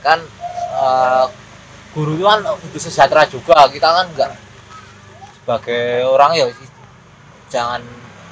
kan 0.00 0.18
eh, 0.74 1.24
guru 1.94 2.14
itu 2.16 2.24
kan 2.24 2.40
untuk 2.46 2.80
sejahtera 2.80 3.26
juga 3.28 3.68
kita 3.70 3.88
kan 3.90 4.06
enggak 4.10 4.30
sebagai 5.42 6.04
orang 6.06 6.34
ya 6.38 6.46
jangan 7.50 7.82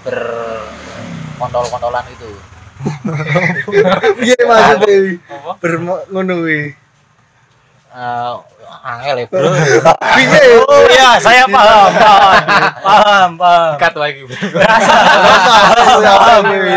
berkontol-kontolan 0.07 2.05
itu 2.15 2.31
Piye 4.23 4.39
maksudnya? 4.47 5.19
Apa? 5.27 5.59
Eh, 7.89 8.35
angel 8.85 9.17
ya 9.17 9.27
bro 9.27 9.49
Piye? 9.49 10.41
Oh 10.69 10.85
iya, 10.87 11.17
saya 11.17 11.49
paham, 11.49 11.89
paham, 11.91 12.33
paham, 12.87 13.31
paham. 13.35 13.73
cut 13.77 13.95
lagi 13.97 14.21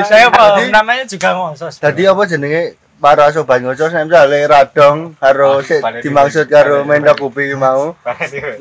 Saya 0.07 0.31
paham, 0.31 0.71
namanya 0.71 1.03
juga 1.03 1.35
ngosos. 1.35 1.77
Tadi 1.77 2.07
apa 2.07 2.23
jenenge 2.23 2.63
para 2.95 3.27
sobat 3.27 3.59
ngocos 3.59 3.89
saya 3.89 4.05
misale 4.05 4.45
radong 4.45 5.17
karo 5.17 5.59
dimaksud 5.99 6.45
karo 6.47 6.85
mendak 6.85 7.17
kupi 7.17 7.51
mau. 7.55 7.97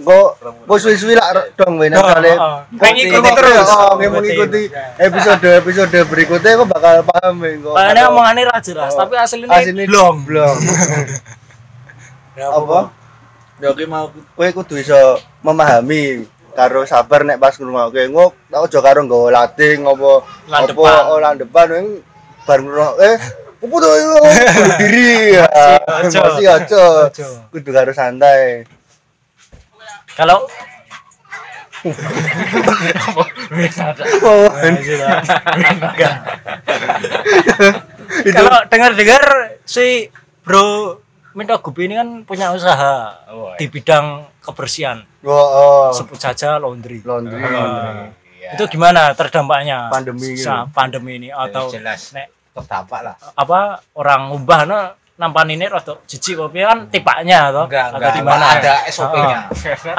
Kok 0.01 0.29
kok 0.67 0.79
suwi-suwi 0.81 1.15
lak 1.15 1.31
radong 1.31 1.77
we 1.77 1.87
nek 1.87 2.01
misale 2.01 2.33
Oh, 2.33 2.43
oh. 2.43 2.59
Mengikuti 2.73 3.21
kok- 3.23 3.37
terus. 3.37 3.67
Oh, 3.69 3.93
nggih 3.95 4.11
mengikuti 4.11 4.63
episode-episode 4.99 5.99
berikutnya 6.05 6.57
kok 6.57 6.69
bakal 6.69 6.95
paham 7.07 7.35
kok. 7.39 7.75
Padahal 7.77 8.11
omongannya 8.11 8.43
ra 8.45 8.59
jelas, 8.59 8.91
tapi 8.93 9.15
aslinya 9.15 9.87
belum. 9.87 10.15
belum. 10.25 10.57
Apa? 12.39 12.95
Ya 13.61 13.75
ki 13.75 13.85
mau 13.85 14.09
kowe 14.39 14.49
kudu 14.55 14.81
iso 14.81 15.21
memahami 15.45 16.25
karo 16.57 16.83
sabar 16.89 17.23
nek 17.23 17.39
pas 17.39 17.55
ngrungokke 17.55 18.11
ngok 18.11 18.33
tak 18.51 18.61
aja 18.67 18.79
karo 18.83 19.01
nggawa 19.07 19.29
latih 19.31 19.79
ngopo 19.85 20.27
apa 20.51 20.93
oh 21.13 21.23
landepan 21.23 21.69
wing 21.71 21.87
bar 22.49 22.59
ngrungok 22.59 22.97
eh 22.99 23.19
opo 23.61 23.77
to 23.77 23.89
bunuh 23.93 24.77
diri? 24.81 25.37
Ya 25.37 25.47
masih 26.01 26.49
aja. 26.49 27.13
kudu 27.53 27.71
karo 27.71 27.93
santai. 27.93 28.65
Kalau 30.17 30.49
oh, 34.25 34.49
kalau 38.33 38.61
dengar-dengar 38.69 39.25
si 39.65 40.09
Bro 40.45 41.01
Minta 41.31 41.63
Gupi 41.63 41.87
ini 41.87 41.95
kan 41.95 42.09
punya 42.27 42.51
usaha 42.51 43.15
di 43.55 43.71
bidang 43.71 44.27
kebersihan, 44.43 44.99
oh, 45.23 45.31
oh. 45.31 45.87
sebut 45.95 46.19
saja 46.19 46.59
laundry. 46.59 47.05
laundry. 47.07 47.39
Ah. 47.39 48.11
itu 48.59 48.67
gimana 48.67 49.15
terdampaknya? 49.15 49.87
Pandemi 49.95 50.35
gitu. 50.35 50.43
Sa- 50.43 50.67
pandemi 50.75 51.23
ini 51.23 51.29
atau 51.31 51.71
jelas. 51.71 52.11
nek 52.11 52.35
terdampak 52.51 53.01
lah. 53.07 53.15
apa 53.39 53.79
orang 53.95 54.35
ngubah 54.35 54.61
no 54.67 54.79
nampan 55.21 55.53
ini 55.55 55.71
rada 55.71 56.01
jijik 56.09 56.35
kopi 56.35 56.67
kan 56.67 56.91
tipaknya 56.91 57.53
toh? 57.55 57.71
Enggak 57.71 57.95
atau 57.95 57.99
enggak. 58.01 58.15
gimana? 58.19 58.45
Ada 58.59 58.75
SOP-nya 58.91 59.39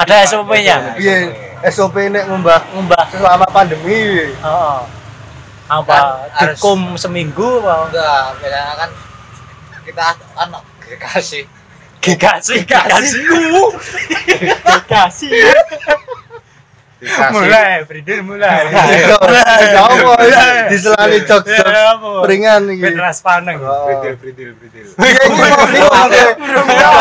ada 0.02 0.14
SOP-nya 0.28 0.76
Piye 0.98 1.16
SOP 1.70 1.96
nek 2.12 2.24
ngembah 2.28 2.60
ngubah 2.76 3.04
selama 3.14 3.46
pandemi. 3.48 4.28
Heeh. 4.36 4.78
apa 5.70 5.96
Kan 5.96 6.04
harus- 6.36 6.60
dikum 6.60 6.80
seminggu 7.00 7.62
apa? 7.64 7.88
Enggak 7.88 8.20
kan 8.76 8.90
kita 9.86 10.04
kan 10.96 11.18
dikasih 11.20 11.42
dikasih 12.02 12.58
dikasihku 12.66 13.72
dikasih 14.18 15.30
dikasih 15.30 16.02
mulai 17.34 17.82
mulai. 18.22 18.62
Kamu 19.74 20.14
diselani 20.70 21.18
jok-jok. 21.26 21.66
ringan 22.30 22.70
iki. 22.70 22.94
Beras 22.94 23.18
paneng. 23.18 23.58
Mau 23.58 23.90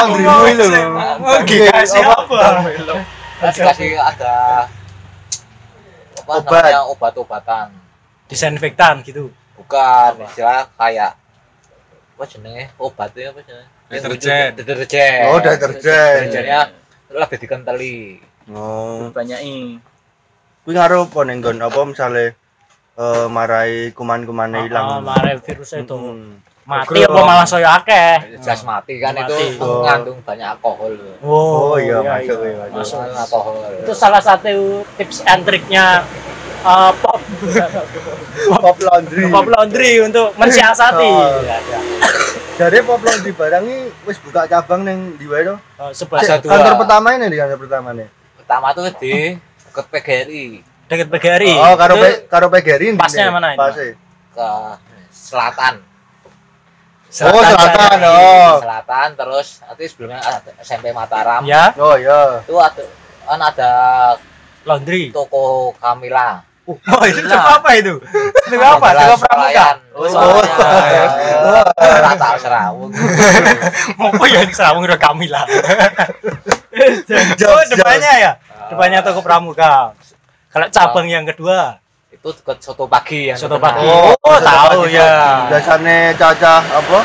ngomong 0.09 0.57
lho. 0.57 0.81
Oh, 1.21 1.39
dikasih 1.45 2.01
apa? 2.17 2.65
Dikasih 3.53 3.93
ada 4.01 4.65
apa 6.21 6.31
Obat. 6.37 6.65
namanya 6.65 6.81
obat-obatan. 6.89 7.67
Disinfektan 8.25 9.05
gitu. 9.05 9.29
Bukan 9.53 10.17
istilah 10.25 10.65
kayak 10.81 11.13
apa 12.17 12.23
jenenge? 12.25 12.73
Obatnya 12.81 13.29
apa 13.29 13.41
jenenge 13.45 13.80
Deterjen. 13.91 14.49
deterjen 14.55 15.19
Oh, 15.27 15.37
deterjen. 15.37 16.15
deterjennya 16.25 16.61
lebih 17.11 17.37
dikenteli 17.37 17.97
Oh, 18.47 19.11
Banyaki. 19.11 19.77
kuwi 20.61 20.71
ngaruh 20.71 21.05
apa 21.05 21.19
ning 21.23 21.37
nggon 21.39 21.59
apa 21.59 21.79
misale 21.83 22.25
eh 22.93 23.25
marai 23.27 23.91
kuman-kumane 23.91 24.57
Ah, 24.57 24.67
ilang. 24.67 24.85
mare 25.01 25.35
virus 25.37 25.73
itu 25.73 25.89
Hmm. 25.91 26.37
mati 26.63 27.01
apa 27.01 27.19
malah 27.19 27.43
saya 27.43 27.75
akeh 27.75 28.37
jas 28.37 28.61
mati 28.61 28.95
kan 28.95 29.11
Mati. 29.11 29.33
itu 29.51 29.59
Oh. 29.59 29.81
mengandung 29.81 30.21
banyak 30.21 30.47
alkohol 30.47 30.93
Oh, 31.19 31.75
iya, 31.75 31.97
masuk, 31.99 32.39
iya, 32.39 32.69
masuk. 32.69 32.71
masuk. 32.71 32.97
Mengandung 32.97 33.17
alkohol 33.17 33.55
itu 33.81 33.93
salah 33.93 34.21
satu 34.21 34.55
tips 34.95 35.25
and 35.25 35.41
triknya 35.41 36.05
uh, 36.61 36.91
pop 36.95 37.17
Pop 38.53 38.77
laundry. 38.79 39.23
pop 39.27 39.47
laundry 39.47 39.91
untuk 39.99 40.29
mensiasati 40.35 41.01
Oh. 41.03 41.41
Ya, 41.41 41.57
ya. 41.59 41.79
Jadi 42.61 42.77
pop 42.81 43.01
laundry 43.01 43.33
barang 43.33 43.63
ini 43.63 43.77
wis 44.03 44.17
buka 44.17 44.45
cabang 44.45 44.81
ning 44.81 45.17
di 45.17 45.25
wae 45.25 45.41
to. 45.41 45.57
Oh, 45.75 45.89
sebelah 45.89 46.37
dua. 46.37 46.51
Kantor 46.51 46.73
pertama 46.77 47.07
ini 47.11 47.25
di 47.25 47.37
kantor 47.37 47.57
pertama 47.59 47.89
nih. 47.91 48.07
pertama 48.37 48.67
tuh 48.71 48.83
di 48.95 49.33
ke 49.65 49.81
PGRI 49.81 50.45
dekat 50.85 51.07
PGRI 51.07 51.55
Oh, 51.55 51.73
karo 51.73 51.95
P, 51.95 52.27
karo 52.27 52.45
PGRI 52.47 52.99
pasnya 52.99 53.31
mana 53.31 53.55
ini? 53.55 53.57
Pasnya. 53.57 53.95
ke 54.29 54.47
selatan 55.09 55.79
Oh, 57.23 57.41
selatan. 57.41 57.97
Oh. 58.05 58.55
selatan 58.59 59.07
terus 59.15 59.47
nanti 59.61 59.83
sebelumnya 59.87 60.19
ada 60.19 60.51
SMP 60.59 60.91
Mataram 60.91 61.43
ya 61.43 61.71
Oh, 61.75 61.95
iya. 61.95 62.43
itu 62.43 62.55
ada 62.55 62.83
kan 63.21 63.39
ada 63.41 63.71
laundry 64.61 65.09
toko 65.09 65.71
Kamila 65.75 66.43
oh 66.67 67.03
itu 67.09 67.19
Nah. 67.21 67.31
toko 67.33 67.49
apa 67.57 67.69
itu? 67.73 67.93
Toko 68.47 68.65
apa 68.67 68.87
toko 68.93 69.15
pramuka? 69.19 69.67
Oh, 69.91 70.05
Oh, 71.41 71.63
Rata 71.77 72.29
serawung. 72.37 72.91
apa 74.07 74.25
yang 74.27 74.49
serawung 74.49 74.83
udah 74.85 74.99
kami 74.99 75.27
lah. 75.27 75.45
Oh 77.41 77.61
depannya 77.67 78.13
ya? 78.17 78.31
Depannya 78.67 78.99
toko 79.03 79.19
pramuka. 79.19 79.91
Kalau 80.47 80.67
cabang 80.69 81.05
yang 81.05 81.23
kedua? 81.23 81.77
Itu 82.09 82.31
ke 82.33 82.53
soto 82.59 82.87
pagi 82.87 83.27
yang 83.27 83.37
soto 83.37 83.57
pagi. 83.57 83.83
Oh, 83.83 84.15
oh 84.15 84.37
soto 84.37 84.47
tahu 84.47 84.81
ya. 84.87 85.47
Biasane 85.47 86.15
cacah 86.15 86.61
apa? 86.61 86.99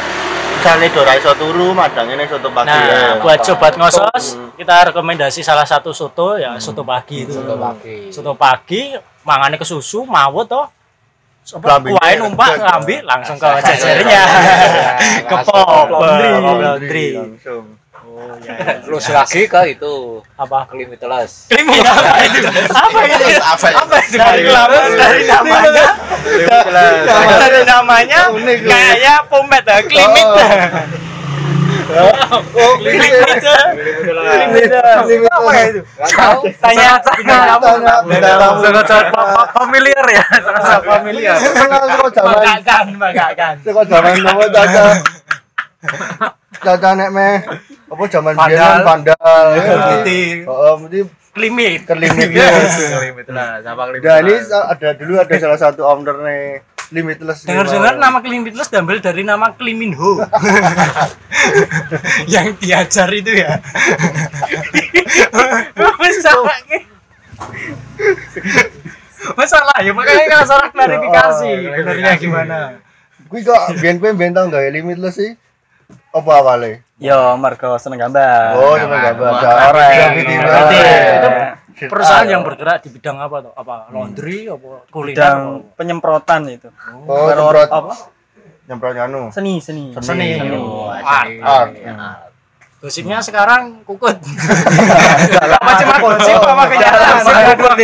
Misalnya 0.57 0.89
dora 0.91 1.13
iso 1.15 1.31
turu, 1.37 1.71
madangnya 1.71 2.15
ning 2.17 2.27
soto 2.27 2.49
pagi. 2.51 2.71
Nah, 2.71 2.83
ya. 2.83 3.21
buat 3.21 3.39
sobat 3.41 3.75
ngosos, 3.77 4.25
Hmm. 4.35 4.51
kita 4.57 4.91
rekomendasi 4.91 5.41
salah 5.41 5.63
satu 5.63 5.91
soto 5.93 6.35
ya 6.35 6.59
soto 6.59 6.83
pagi 6.83 7.23
itu. 7.23 7.35
Soto 7.35 7.55
pagi. 7.55 7.97
Soto 8.11 8.33
pagi, 8.35 8.83
mangane 9.27 9.59
ke 9.59 9.67
susu, 9.67 10.07
mawut 10.07 10.47
toh. 10.47 10.71
Kuain 11.47 12.19
numpak 12.19 12.59
ngambil 12.59 13.07
langsung 13.07 13.39
ke 13.39 13.47
jajarnya. 13.63 14.23
ke 15.31 15.35
Langsung. 15.35 15.55
pop 15.63 15.87
laundry. 15.95 16.31
Oh, 16.31 16.43
Pop 16.43 16.59
laundry. 16.59 17.09
langsung. 17.15 17.65
Oh 18.03 18.35
ya. 18.43 18.81
Terus 18.83 19.05
lagi 19.13 19.45
ke 19.45 19.61
itu 19.77 19.95
Apa? 20.35 20.67
Klimiteles. 20.67 21.47
Krimi 21.47 21.79
apa 21.87 22.19
itu? 22.27 22.49
Apa 22.73 22.99
itu? 23.07 23.25
Apa 23.45 23.67
ya? 23.71 23.77
Apa 23.79 23.97
itu? 24.03 24.17
Dari 24.19 24.43
lama 24.51 24.79
dari 24.97 25.23
namanya. 25.29 25.87
Dari 27.39 27.63
namanya 27.63 28.21
kayaknya 28.67 29.15
pomet 29.31 29.63
ya, 29.63 29.79
klimit. 29.87 30.27
Oh. 31.87 32.75
Klimit. 32.83 33.15
Klimit. 33.39 34.71
Apa 35.31 35.51
ya 35.55 35.63
itu? 35.71 35.81
Tanya 36.59 36.99
tamu. 36.99 38.59
Sangat-sangat 38.63 39.07
familiar 39.55 40.05
ya, 40.11 40.25
sangat 40.43 40.83
familiar. 40.83 41.37
Kenal 41.39 41.83
kok 41.87 42.11
zaman 42.11 42.35
Banggakan, 42.43 42.85
banggakan. 42.99 43.55
kok 43.63 43.87
zaman 43.87 44.13
nopo 44.19 44.45
caca. 44.51 44.83
Caca 46.57 46.89
nek 46.99 47.11
meh 47.15 47.37
apa 47.87 48.03
zaman 48.11 48.35
biyen. 48.35 48.79
Putih. 49.79 50.27
Oh, 50.51 50.75
mesti 50.83 51.01
Klimit. 51.37 51.85
kelimitless. 51.85 52.97
Nah, 53.29 53.61
sama 53.61 53.93
Dan 54.01 54.25
ini 54.25 54.41
ada 54.49 54.89
dulu 54.97 55.21
ada 55.21 55.35
salah 55.37 55.61
satu 55.61 55.85
owner 55.85 56.17
nih 56.25 56.65
limitless. 56.91 57.47
Dengar-dengar 57.47 57.99
nama 57.99 58.19
Klimit-less 58.23 58.71
diambil 58.71 59.03
dari 59.03 59.23
nama 59.27 59.55
Kliminho. 59.55 60.23
yang 62.33 62.55
diajar 62.59 63.09
itu 63.11 63.33
ya. 63.35 63.59
Masalah 65.77 66.59
Masalah 69.37 69.77
ya 69.87 69.93
makanya 69.93 70.25
kalau 70.31 70.47
salah 70.47 70.69
klarifikasi 70.71 71.51
Oh, 71.51 71.73
benernya 71.75 72.13
gimana. 72.17 72.59
Kuwi 73.27 73.43
kok 73.43 73.75
biyen 73.83 73.99
kowe 73.99 74.15
ben 74.15 74.31
tau 74.31 74.47
gawe 74.47 74.69
limitless 74.71 75.19
sih? 75.19 75.35
Apa 76.15 76.31
awalnya? 76.41 76.83
Yo, 76.97 77.37
Marco 77.37 77.77
seneng 77.77 78.09
gambar. 78.09 78.57
Oh, 78.57 78.79
cuma 78.79 78.97
gambar. 79.03 79.31
Orang. 79.43 80.11
Itu 80.17 81.31
perusahaan 81.77 82.25
yang 82.25 82.41
bergerak 82.41 82.81
di 82.81 82.89
bidang 82.89 83.21
apa 83.21 83.37
tuh? 83.45 83.53
Apa 83.53 83.93
laundry 83.93 84.49
apa 84.49 84.89
kuliner? 84.89 85.13
Bidang 85.13 85.39
apa? 85.45 85.77
penyemprotan 85.77 86.41
itu. 86.49 86.69
Oh, 87.05 87.29
Baru- 87.29 87.53
semprot 87.53 87.69
apa? 87.69 87.95
nyemprot 88.67 88.97
anu. 88.99 89.23
Seni, 89.31 89.61
seni. 89.61 89.93
Seni. 90.01 90.41
Oh, 90.57 90.91
Art. 90.91 91.31
Art. 91.45 91.71
Gosipnya 92.77 93.19
sekarang 93.25 93.83
kukut. 93.89 94.17
Apa 94.17 95.71
cuma 95.81 95.95
gosip 95.97 96.39
apa 96.39 96.65
kenyataan? 96.69 97.15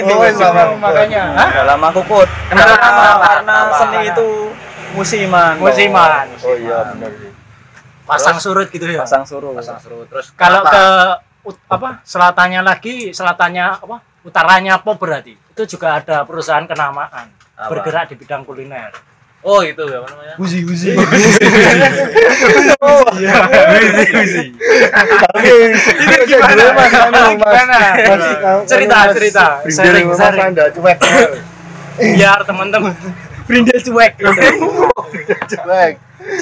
Oh, 0.05 0.21
wes, 0.21 0.37
sama. 0.37 0.63
Makanya. 0.77 1.23
Hah? 1.33 1.49
Udah 1.49 1.65
lama 1.75 1.89
kukut. 1.97 2.29
Kenapa? 2.53 2.77
Karena, 2.77 3.09
karena 3.19 3.57
seni 3.73 3.99
itu 4.13 4.29
musiman. 4.93 5.55
Musiman. 5.59 6.27
Oh 6.45 6.55
iya 6.55 6.79
benar 6.93 7.11
sih. 7.19 7.31
Pasang 8.05 8.37
surut 8.37 8.69
gitu 8.69 8.85
ya. 8.85 9.01
Pasang 9.03 9.25
suruh. 9.25 9.57
Pasang 9.57 9.79
seru 9.81 10.05
terus 10.05 10.29
Kalau 10.37 10.61
ke 10.67 10.85
apa 11.67 12.03
selatannya 12.07 12.63
lagi, 12.63 13.11
selatannya 13.11 13.83
apa? 13.83 13.97
Utaranya 14.23 14.79
apa 14.79 14.95
berarti? 14.95 15.35
Itu 15.35 15.67
juga 15.67 15.99
ada 15.99 16.23
perusahaan 16.23 16.63
kenamaan 16.63 17.27
Apa? 17.59 17.67
bergerak 17.75 18.15
di 18.15 18.17
bidang 18.23 18.47
kuliner. 18.47 18.95
Oh, 19.43 19.59
itu 19.59 19.83
ya 19.91 19.99
apa 19.99 20.07
namanya? 20.15 20.39
Uzi 20.39 20.63
Uzi. 20.63 20.95
Tapi 24.95 25.51
ini 25.99 26.17
gimana? 26.31 26.63
Gimana? 27.35 27.79
Cerita, 28.63 29.11
cerita. 29.11 29.59
Sharing, 29.67 30.15
sharing. 30.15 30.55
Anda 30.55 30.71
cuek. 30.71 30.99
Biar 31.99 32.47
teman-teman 32.47 32.95
Brindel 33.51 33.83
cuek. 33.83 34.15
Cuek. 35.51 35.95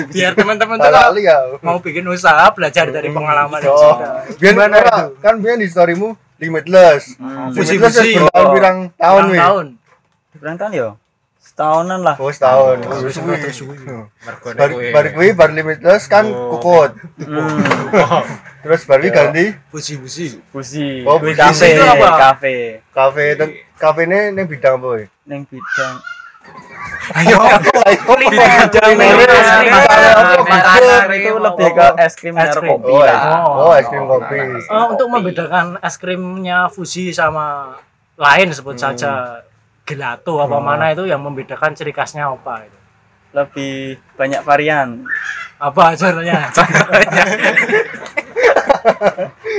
Biar 0.08 0.32
teman-teman 0.34 0.76
tuh 0.76 0.90
kalau 0.90 1.16
ya. 1.16 1.36
mau 1.60 1.78
bikin 1.78 2.04
usaha 2.06 2.50
belajar 2.50 2.88
dari 2.88 3.08
pengalaman 3.08 3.58
yang 3.58 3.72
Oh, 3.72 3.80
sudah. 3.96 4.12
biar 4.36 4.52
Gimana 4.54 4.76
itu? 4.78 4.98
kan 5.18 5.34
biar 5.38 5.56
di 5.56 5.66
storymu 5.66 6.14
limitless. 6.36 7.14
Limitless 7.16 7.54
Fusi-fusi. 7.54 8.00
wis 8.10 8.16
bertahun-pirang 8.20 8.78
tahun 8.96 9.22
wih. 9.28 9.38
tahun. 9.38 9.66
Berapa 10.36 10.56
tahun 10.58 10.72
yo? 10.72 10.88
Setahunan 11.40 12.00
lah. 12.00 12.16
Oh, 12.16 12.30
setahun. 12.30 12.76
Oh, 12.86 13.00
Wis 13.02 13.12
suwi, 13.12 13.36
suwi. 13.50 13.76
Bar 14.54 14.70
bar 14.92 15.06
kuwi 15.12 15.28
bar 15.34 15.50
limitless 15.50 16.06
kan 16.06 16.24
kukut. 16.28 16.94
Hmm. 17.20 17.60
Terus 18.62 18.84
baru 18.84 19.08
ganti 19.08 19.56
Fusi-fusi. 19.68 20.40
Fusi. 20.48 21.02
Oh, 21.04 21.16
Fusi 21.18 21.32
fusi 21.32 21.36
kafe, 21.36 21.68
itu 21.72 21.82
apa? 21.82 22.08
kafe. 22.16 22.56
kafe 22.92 23.24
kafe 23.74 24.00
ini 24.04 24.42
bidang 24.44 24.76
apa? 24.78 25.08
Neng 25.26 25.42
bidang 25.44 25.94
Ayo. 27.10 27.36
kuliner, 28.06 28.70
itu 31.10 31.34
lebih 31.34 31.68
ke 31.72 31.86
es 31.98 32.14
krim 32.14 32.34
Es 32.34 32.48
dan 32.48 32.62
krim. 32.62 32.70
kopi 32.76 32.90
Oh, 32.90 33.02
es, 33.02 33.20
oh, 33.34 33.72
es 33.74 33.86
krim 33.86 34.04
kopi. 34.06 34.38
Oh, 34.68 34.84
untuk 34.94 35.08
membedakan 35.08 35.66
es 35.78 35.96
krimnya 35.96 36.68
fusi 36.68 37.10
sama 37.10 37.74
lain 38.14 38.50
sebut 38.50 38.78
Hmm. 38.78 38.84
saja. 38.94 39.12
Gelato 39.82 40.38
apa 40.38 40.54
Oh. 40.54 40.62
mana 40.62 40.92
itu 40.92 41.02
yang 41.02 41.18
membedakan 41.18 41.74
ciri 41.74 41.90
khasnya 41.90 42.30
apa 42.30 42.62
itu? 42.62 42.78
Lebih 43.32 43.74
banyak 44.14 44.42
varian. 44.42 45.02
Apa 45.58 45.92
contohnya 45.92 46.46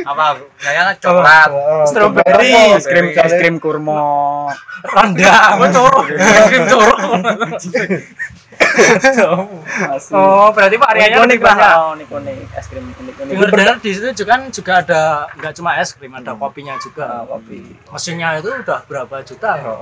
apa? 0.03 0.25
Kayaknya 0.55 0.84
kan 0.84 0.95
coklat. 0.99 1.49
Strawberry, 1.86 2.51
Oh, 2.51 2.75
es 2.75 2.86
krim 2.86 3.07
es 3.12 3.34
krim 3.34 3.55
kurma. 3.57 4.49
Rendang 4.81 5.53
betul 5.60 5.89
es 6.12 6.47
krim 6.47 6.63
coro 6.65 6.95
Masih. 9.81 10.13
oh 10.13 10.49
berarti 10.51 10.75
variannya 10.75 11.17
unik 11.19 11.29
lebih 11.31 11.41
banyak. 11.41 11.62
lah. 11.62 11.73
Oh, 11.79 11.91
unik 11.93 12.10
unik 12.10 12.36
es 12.51 12.65
krim 12.67 12.86
unik 12.89 13.15
unik 13.19 13.51
dengar 13.51 13.75
di 13.79 13.91
situ 13.91 14.07
juga 14.15 14.29
kan 14.31 14.41
juga 14.49 14.73
ada 14.79 15.01
nggak 15.34 15.53
cuma 15.55 15.71
es 15.77 15.89
krim 15.91 16.12
ada 16.12 16.31
kopinya 16.34 16.73
Ah, 16.73 16.79
juga 16.79 17.05
kopi. 17.25 17.60
Mesinnya 17.88 18.38
itu 18.38 18.49
udah 18.49 18.79
berapa 18.86 19.15
juta 19.21 19.49
ya? 19.55 19.73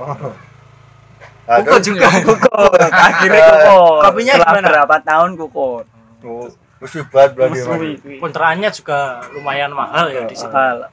Nah, 1.42 1.56
Kuko 1.58 1.76
juga. 1.82 2.06
Kuko 2.22 2.52
akhirnya 2.78 3.44
kuko 3.66 3.78
Kopinya 4.00 4.34
gimana? 4.38 4.66
berapa 4.70 4.96
tahun 5.02 5.30
kuko 5.34 5.66
Oh, 6.80 6.88
Musuh 6.88 7.04
banget 7.06 7.30
berarti. 7.36 7.60
Kontraannya 8.16 8.70
juga 8.72 8.98
lumayan 9.30 9.68
mahal 9.70 10.08
ya 10.08 10.24
di 10.24 10.32
situ 10.32 10.48
mahal 10.48 10.88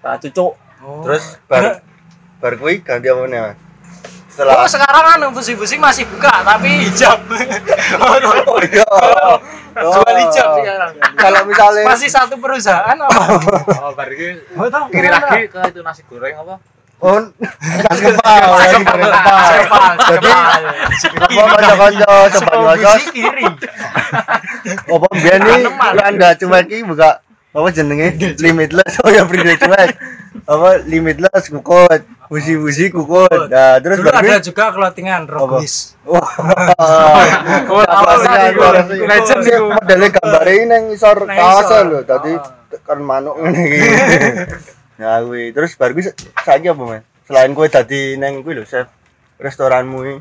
pak 0.00 0.20
cucuk 0.20 0.52
Oh. 0.80 1.04
Terus 1.04 1.36
bar 1.44 1.84
bar 2.40 2.56
kuwi 2.56 2.80
ganti 2.80 3.04
apa 3.04 3.20
nih, 3.24 3.36
Mas? 3.38 3.52
Oh 3.52 4.32
Setelah 4.32 4.64
sekarang 4.64 5.04
kan 5.04 5.20
busi-busi 5.28 5.76
masih 5.76 6.08
buka 6.08 6.40
tapi 6.40 6.88
hijab. 6.88 7.20
Oh 8.00 8.16
iya. 8.64 8.84
Jual 9.76 10.16
hijab 10.16 10.48
sekarang. 10.56 10.92
Kalau 11.14 11.40
misalnya 11.44 11.84
Masih 11.84 12.08
satu 12.08 12.40
perusahaan 12.40 12.96
apa? 12.96 13.12
oh 13.76 13.92
berarti 13.92 14.40
Oh, 14.56 14.72
tahu, 14.72 14.84
kiri 14.88 15.12
lagi 15.12 15.52
ke 15.52 15.60
itu 15.68 15.80
nasi 15.84 16.00
goreng 16.08 16.32
apa 16.34 16.56
Oh, 17.00 17.16
pas 17.88 17.96
kepal, 17.96 18.40
pas 18.44 18.72
kepal. 18.76 19.50
Jadi, 20.04 20.30
apa 21.32 21.44
kanca-kanca 21.56 22.12
ngocos, 22.60 23.00
biji 23.00 23.08
kiri. 23.16 23.44
apa 24.68 25.06
biyen 25.16 25.40
yang 25.48 25.64
Anda 25.80 26.36
cuek 26.36 26.68
iki 26.68 26.84
buka 26.84 27.24
apa 27.50 27.66
jenenge 27.72 28.36
limitless 28.36 29.00
oh 29.00 29.08
ya 29.08 29.24
free 29.24 29.40
cuek. 29.40 29.90
Apa 30.44 30.84
limitless 30.84 31.48
kukut, 31.48 32.04
busi-busi 32.28 32.92
kukut. 32.92 33.48
Nah, 33.48 33.80
terus 33.80 34.04
Dulu 34.04 34.12
ada 34.12 34.36
juga 34.44 34.68
clothingan 34.68 35.24
Robis. 35.24 35.96
Wah. 36.04 36.20
Oh, 37.64 37.80
Legend 39.08 39.40
sih 39.40 39.56
modele 39.56 40.06
gambare 40.12 40.68
nang 40.68 40.92
isor 40.92 41.24
kaos 41.24 41.70
lho. 41.80 42.04
Dadi 42.04 42.36
kan 42.84 43.00
manuk 43.00 43.40
ngene 43.40 43.62
iki. 43.66 43.88
Ya 45.00 45.24
kuwi. 45.24 45.56
Terus 45.56 45.72
bar 45.80 45.96
kuwi 45.96 46.12
saiki 46.44 46.68
apa, 46.68 46.82
Mas? 46.84 47.02
Selain 47.24 47.56
kowe 47.56 47.64
dadi 47.64 48.20
nang 48.20 48.44
kuwi 48.44 48.60
lho, 48.60 48.64
chef 48.68 48.84
restoranmu 49.40 49.98
iki. 50.04 50.16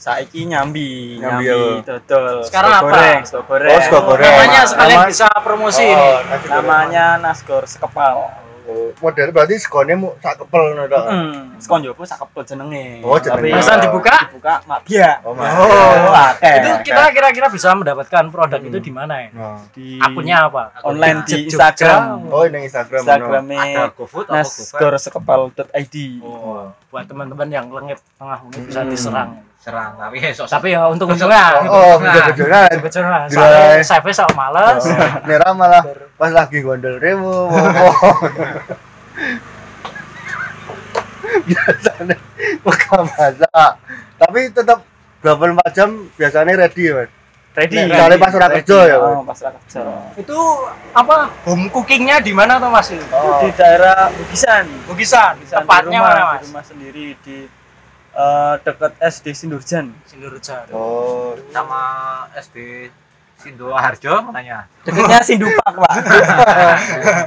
saiki 0.00 0.48
nyambi 0.48 1.20
Nyambi 1.20 1.44
nyambi, 1.44 1.84
dodol 1.84 2.40
Sekarang 2.48 2.72
apa? 2.72 2.88
goreng 2.88 3.20
sego 3.28 3.44
goreng 3.44 3.68
Oh, 3.68 3.80
sego 3.84 4.00
goreng. 4.08 4.24
Namanya 4.24 4.62
sekalian 4.64 5.00
bisa 5.12 5.28
promosi 5.44 5.84
ini. 5.84 5.92
Oh, 5.92 6.16
goreng. 6.24 6.48
namanya 6.48 7.04
nasgor 7.20 7.68
sekepal 7.68 8.32
Oh, 8.70 8.94
model 8.96 9.28
berarti 9.30 9.58
segone 9.58 9.92
mu 9.92 10.14
sak 10.16 10.38
kepel 10.38 10.62
ngono 10.70 10.86
tok. 10.86 11.04
hmm 11.04 11.58
sekon 11.58 11.82
jopo 11.82 12.02
sak 12.02 12.22
kepel 12.22 12.42
jenenge 12.46 13.02
Oh, 13.02 13.18
jenenge. 13.18 13.42
Tapi 13.42 13.50
Biasa 13.50 13.72
dibuka? 13.80 14.14
dibuka 14.24 14.54
mak 14.64 14.80
biak 14.82 15.16
Oh, 15.20 15.34
Mas. 15.34 15.50
oh 15.52 16.14
akeh 16.14 16.54
Itu 16.56 16.68
kita 16.86 17.02
kira-kira 17.10 17.46
bisa 17.48 17.74
mendapatkan 17.74 18.24
produk 18.28 18.60
itu 18.60 18.78
di 18.78 18.88
mana 18.88 19.14
ya? 19.18 19.28
Oh. 19.34 19.58
di 19.72 19.98
Akunnya 19.98 20.46
apa? 20.46 20.70
online 20.80 21.26
di. 21.26 21.44
Instagram 21.44 22.30
Oh, 22.30 22.46
nang 22.46 22.62
Instagram. 22.62 23.02
ono. 23.02 23.10
Instagramnya 23.10 23.58
ada 23.58 23.82
GoFood 23.90 24.26
apa 24.26 24.38
nasgor 24.38 24.94
sekepal.id 24.96 25.96
Oh, 26.20 26.70
buat 26.88 27.04
teman-teman 27.04 27.48
yang 27.48 27.66
lengit 27.66 27.98
tengah 28.14 28.38
mungkin 28.40 28.62
bisa 28.64 28.80
diserang. 28.82 29.42
serang 29.56 29.92
tapi 29.94 30.16
esok 30.22 30.48
Tapi 30.48 30.72
ya 30.72 30.88
untung-untungnya. 30.88 31.60
Oh, 31.66 32.00
betul-betul. 32.00 32.48
Kebetulan 32.72 33.28
Gila. 33.28 33.28
soalnya 33.28 33.84
saya 33.84 34.00
sok 34.14 34.32
males. 34.32 34.82
Nera 35.22 35.52
malah 35.52 35.84
pas 36.20 36.28
lagi 36.30 36.60
gondol 36.60 37.00
rewu. 37.00 37.48
biasanya 41.40 42.16
buka 42.60 42.96
masak 43.06 43.70
tapi 44.18 44.50
tetap 44.50 44.82
24 45.22 45.76
jam 45.76 45.88
biasanya 46.16 46.52
ready 46.58 46.90
ya 46.90 46.94
mas 46.96 47.10
ready 47.50 47.76
Misalnya 47.82 48.18
pas 48.18 48.32
ora 48.32 48.48
kerja 48.52 48.78
ya, 48.86 48.96
oh, 48.98 49.20
pas 49.26 49.38
ora 49.42 49.52
kerja 49.58 49.80
Itu 50.14 50.38
apa? 50.94 51.16
Home 51.50 51.66
cookingnya 51.68 52.22
di 52.22 52.30
mana 52.30 52.62
tuh 52.62 52.70
Mas? 52.70 52.88
itu 52.94 53.02
di 53.42 53.50
daerah 53.58 54.06
Bugisan 54.14 54.64
Bugisan. 54.86 55.34
Bugisan, 55.34 55.58
Tepatnya 55.58 55.90
di 55.90 55.98
rumah, 55.98 56.14
mana 56.14 56.22
di 56.22 56.30
Mas? 56.30 56.42
rumah 56.46 56.64
sendiri 56.64 57.06
di 57.20 57.38
eh, 58.14 58.54
dekat 58.62 58.92
SD 59.02 59.26
Sindurjan 59.34 59.86
Sindurejo. 60.06 60.56
oh 60.72 61.34
sama 61.50 61.82
SD 62.38 62.86
Sindo 63.40 63.72
Harjo 63.72 64.28
nanya 64.30 64.68
dekatnya 64.82 65.18
Sindupak 65.20 65.72
pak 65.72 65.92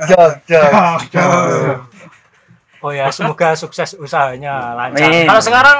jog 0.05 0.33
jog 0.49 0.69
Oh 2.79 2.91
ya, 2.91 3.07
semoga 3.07 3.55
sukses 3.55 3.95
usahanya 3.95 4.75
lancar. 4.75 5.07
Amin. 5.07 5.23
Kalau 5.23 5.39
sekarang 5.39 5.77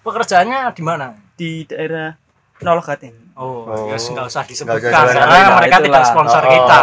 pekerjaannya 0.00 0.60
di 0.70 0.80
mana? 0.80 1.06
di 1.34 1.50
daerah 1.62 2.14
Nologaten 2.58 3.34
Oh, 3.34 3.66
Oh. 3.66 3.90
ya 3.90 3.98
nggak 3.98 4.24
usah 4.24 4.40
Nggak 4.40 4.46
disebutkan 4.46 4.78
usah 4.80 5.02
disebutkan. 5.02 5.26
karena 5.26 5.26
Nah, 5.42 5.56
mereka 5.58 5.76
itulah. 5.76 5.86
tidak 5.90 6.02
sponsor 6.06 6.40
Oh, 6.40 6.48
kita. 6.48 6.78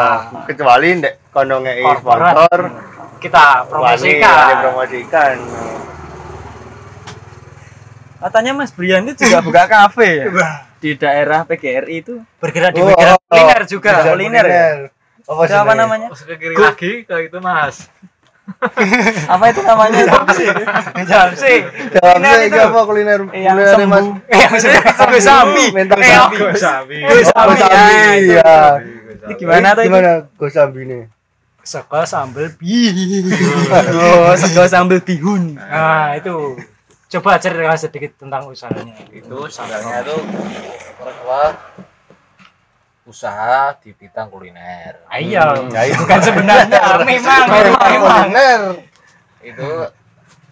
kecuali 0.45 0.87
ndek 0.93 1.13
kono 1.31 1.55
ngei 1.59 1.79
Korporat. 1.81 2.33
sponsor 2.35 2.59
Kita 3.17 3.43
promosikan. 3.65 4.35
wani 4.37 4.53
promosikan 4.61 5.35
katanya 8.19 8.51
Mas 8.53 8.71
Brian 8.71 9.03
itu 9.05 9.19
juga 9.21 9.39
buka 9.41 9.63
kafe 9.65 10.07
ya 10.21 10.27
di 10.83 10.91
daerah 10.93 11.47
PGRI 11.47 11.95
itu 11.97 12.19
Bergerak 12.37 12.75
di 12.75 12.81
Oh, 12.83 12.91
bidang 12.91 13.15
oh, 13.15 13.19
kuliner 13.31 13.61
juga. 13.65 13.89
Kuliner. 14.03 14.45
ya? 14.45 14.67
apa 15.23 15.41
Itu 15.41 15.55
apa 15.55 15.63
jenenge? 15.63 15.79
namanya? 15.79 16.07
Ke 16.11 16.35
kiri 16.35 16.55
lagi 16.59 16.91
ke 17.07 17.15
itu 17.23 17.37
mas. 17.39 17.87
Apa 19.31 19.55
itu 19.55 19.63
namanya? 19.63 20.03
Itu 20.03 20.19
Jam 21.07 21.31
sih. 21.31 21.63
Jawabnya 21.95 22.31
Kuliner 22.35 22.39
itu. 22.43 22.59
apa 22.59 22.79
kuliner 22.83 23.19
yang 23.31 23.55
kuliner 23.55 23.87
mas? 23.87 24.05
Eh, 24.27 24.45
maksudnya 24.51 24.81
sapi. 24.91 25.17
Sapi. 25.23 25.63
Mentok 25.71 25.97
Eh, 25.97 26.11
sapi. 26.11 26.37
Sabi 26.59 26.95
Gosambi 26.99 27.55
Gosambi, 27.55 28.35
ya, 28.35 28.55
itu 29.23 29.33
gimana 29.39 29.67
tuh 29.71 29.83
gimana 29.87 30.11
Gosambi 30.35 30.79
ini? 30.83 30.99
Sego 31.63 32.03
sambal 32.03 32.51
bi. 32.59 32.91
oh 33.95 34.35
sego 34.35 34.67
sambal 34.67 34.99
bihun. 34.99 35.55
Nah, 35.71 36.19
itu. 36.19 36.59
Coba 37.13 37.37
cerita 37.37 37.77
sedikit 37.77 38.17
tentang 38.17 38.49
usahanya. 38.49 38.97
itu 39.07 39.37
sebenarnya 39.47 40.01
itu 40.01 40.17
apa 40.97 41.41
usaha 43.03 43.75
di 43.77 43.91
bidang 43.91 44.31
kuliner 44.31 45.03
Ayo, 45.07 45.67
Ya, 45.69 45.81
itu. 45.83 45.99
bukan 45.99 46.19
sebenarnya. 46.19 46.79
memang, 47.03 47.43
memang, 47.45 47.77
memang. 47.85 48.23
kuliner 48.23 48.61
itu 49.41 49.69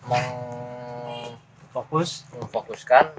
meng- 0.03 1.33
Fokus. 1.71 2.27
memfokuskan 2.29 3.15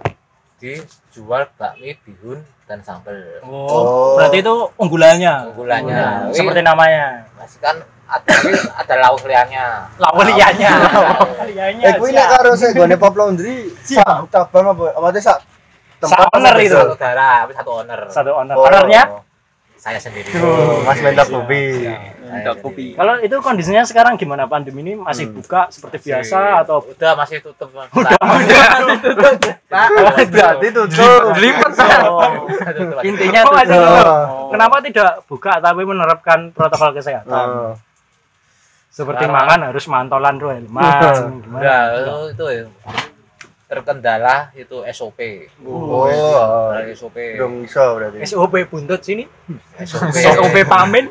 di 0.61 0.77
jual 1.11 1.49
bakmi 1.57 1.97
bihun 1.99 2.39
dan 2.69 2.79
sambal 2.79 3.17
Oh, 3.41 3.67
Oh. 3.67 4.15
berarti 4.15 4.39
itu 4.39 4.55
unggulannya. 4.77 5.51
unggulannya 5.51 6.31
Seperti 6.31 6.61
namanya. 6.61 7.27
masih 7.35 7.59
kan 7.59 7.81
tapi 8.21 8.53
ada 8.53 8.95
lauk 9.01 9.25
liarnya. 9.25 9.65
Lawelianya. 9.97 10.71
Lawelianya. 10.77 11.85
eh 11.89 11.93
kuwi 11.97 12.11
nek 12.13 12.27
karo 12.29 12.53
sing 12.53 12.77
gone 12.77 12.97
pop 13.01 13.15
laundry 13.17 13.73
sak 13.81 14.29
cabang 14.29 14.77
apa? 14.77 14.85
Apa 14.93 15.09
sak 15.17 15.39
Sak 16.03 16.19
owner 16.35 16.57
itu. 16.59 16.75
satu 16.75 16.99
darah 16.99 17.47
tapi 17.47 17.53
satu 17.55 17.71
owner. 17.79 18.01
Satu 18.11 18.31
owner. 18.35 18.55
Oh. 18.59 18.67
Ownernya? 18.67 19.05
saya 19.83 19.99
sendiri. 19.99 20.31
Oh, 20.39 20.79
Mas 20.87 20.95
Mentok 21.03 21.27
Kopi. 21.27 21.91
untuk 22.23 22.57
kopi. 22.63 22.87
Kalau 22.95 23.19
itu 23.19 23.35
kondisinya 23.43 23.83
sekarang 23.83 24.15
gimana 24.15 24.47
pandemi 24.47 24.79
ini? 24.87 24.95
Masih 24.95 25.27
buka 25.27 25.67
seperti 25.75 26.07
biasa 26.07 26.63
atau 26.63 26.87
udah 26.87 27.13
masih 27.19 27.43
tutup. 27.43 27.75
Udah 27.75 28.15
Berarti 30.31 30.69
tutup. 30.71 31.03
Intinya 33.03 33.41
Oh, 33.43 33.59
ada 33.59 33.75
tutup. 33.75 34.07
Oh. 34.07 34.49
Kenapa 34.55 34.77
tidak 34.87 35.11
buka 35.27 35.59
tapi 35.59 35.83
menerapkan 35.83 36.55
protokol 36.55 36.95
kesehatan? 36.95 37.75
Oh. 38.93 38.97
Seperti 39.01 39.25
Karena- 39.25 39.41
mangan 39.41 39.61
harus 39.73 39.85
mantolan 39.89 40.37
dulu 40.37 40.53
helman. 40.53 40.85
Gimana? 41.41 41.65
Enggak, 41.65 41.83
itu, 41.97 42.17
itu 42.37 42.45
ya. 42.53 42.65
terkendala 43.73 44.53
itu 44.53 44.85
SOP. 44.93 45.49
Oh. 45.65 46.05
Terkendala 46.05 46.93
SOP 46.93 47.17
Dong 47.41 47.65
iso 47.65 47.85
berarti. 47.97 48.21
SOP 48.29 48.55
buntut 48.69 49.01
sini. 49.01 49.25
SOP 49.81 50.13
SOP 50.13 50.57
pamen. 50.69 51.09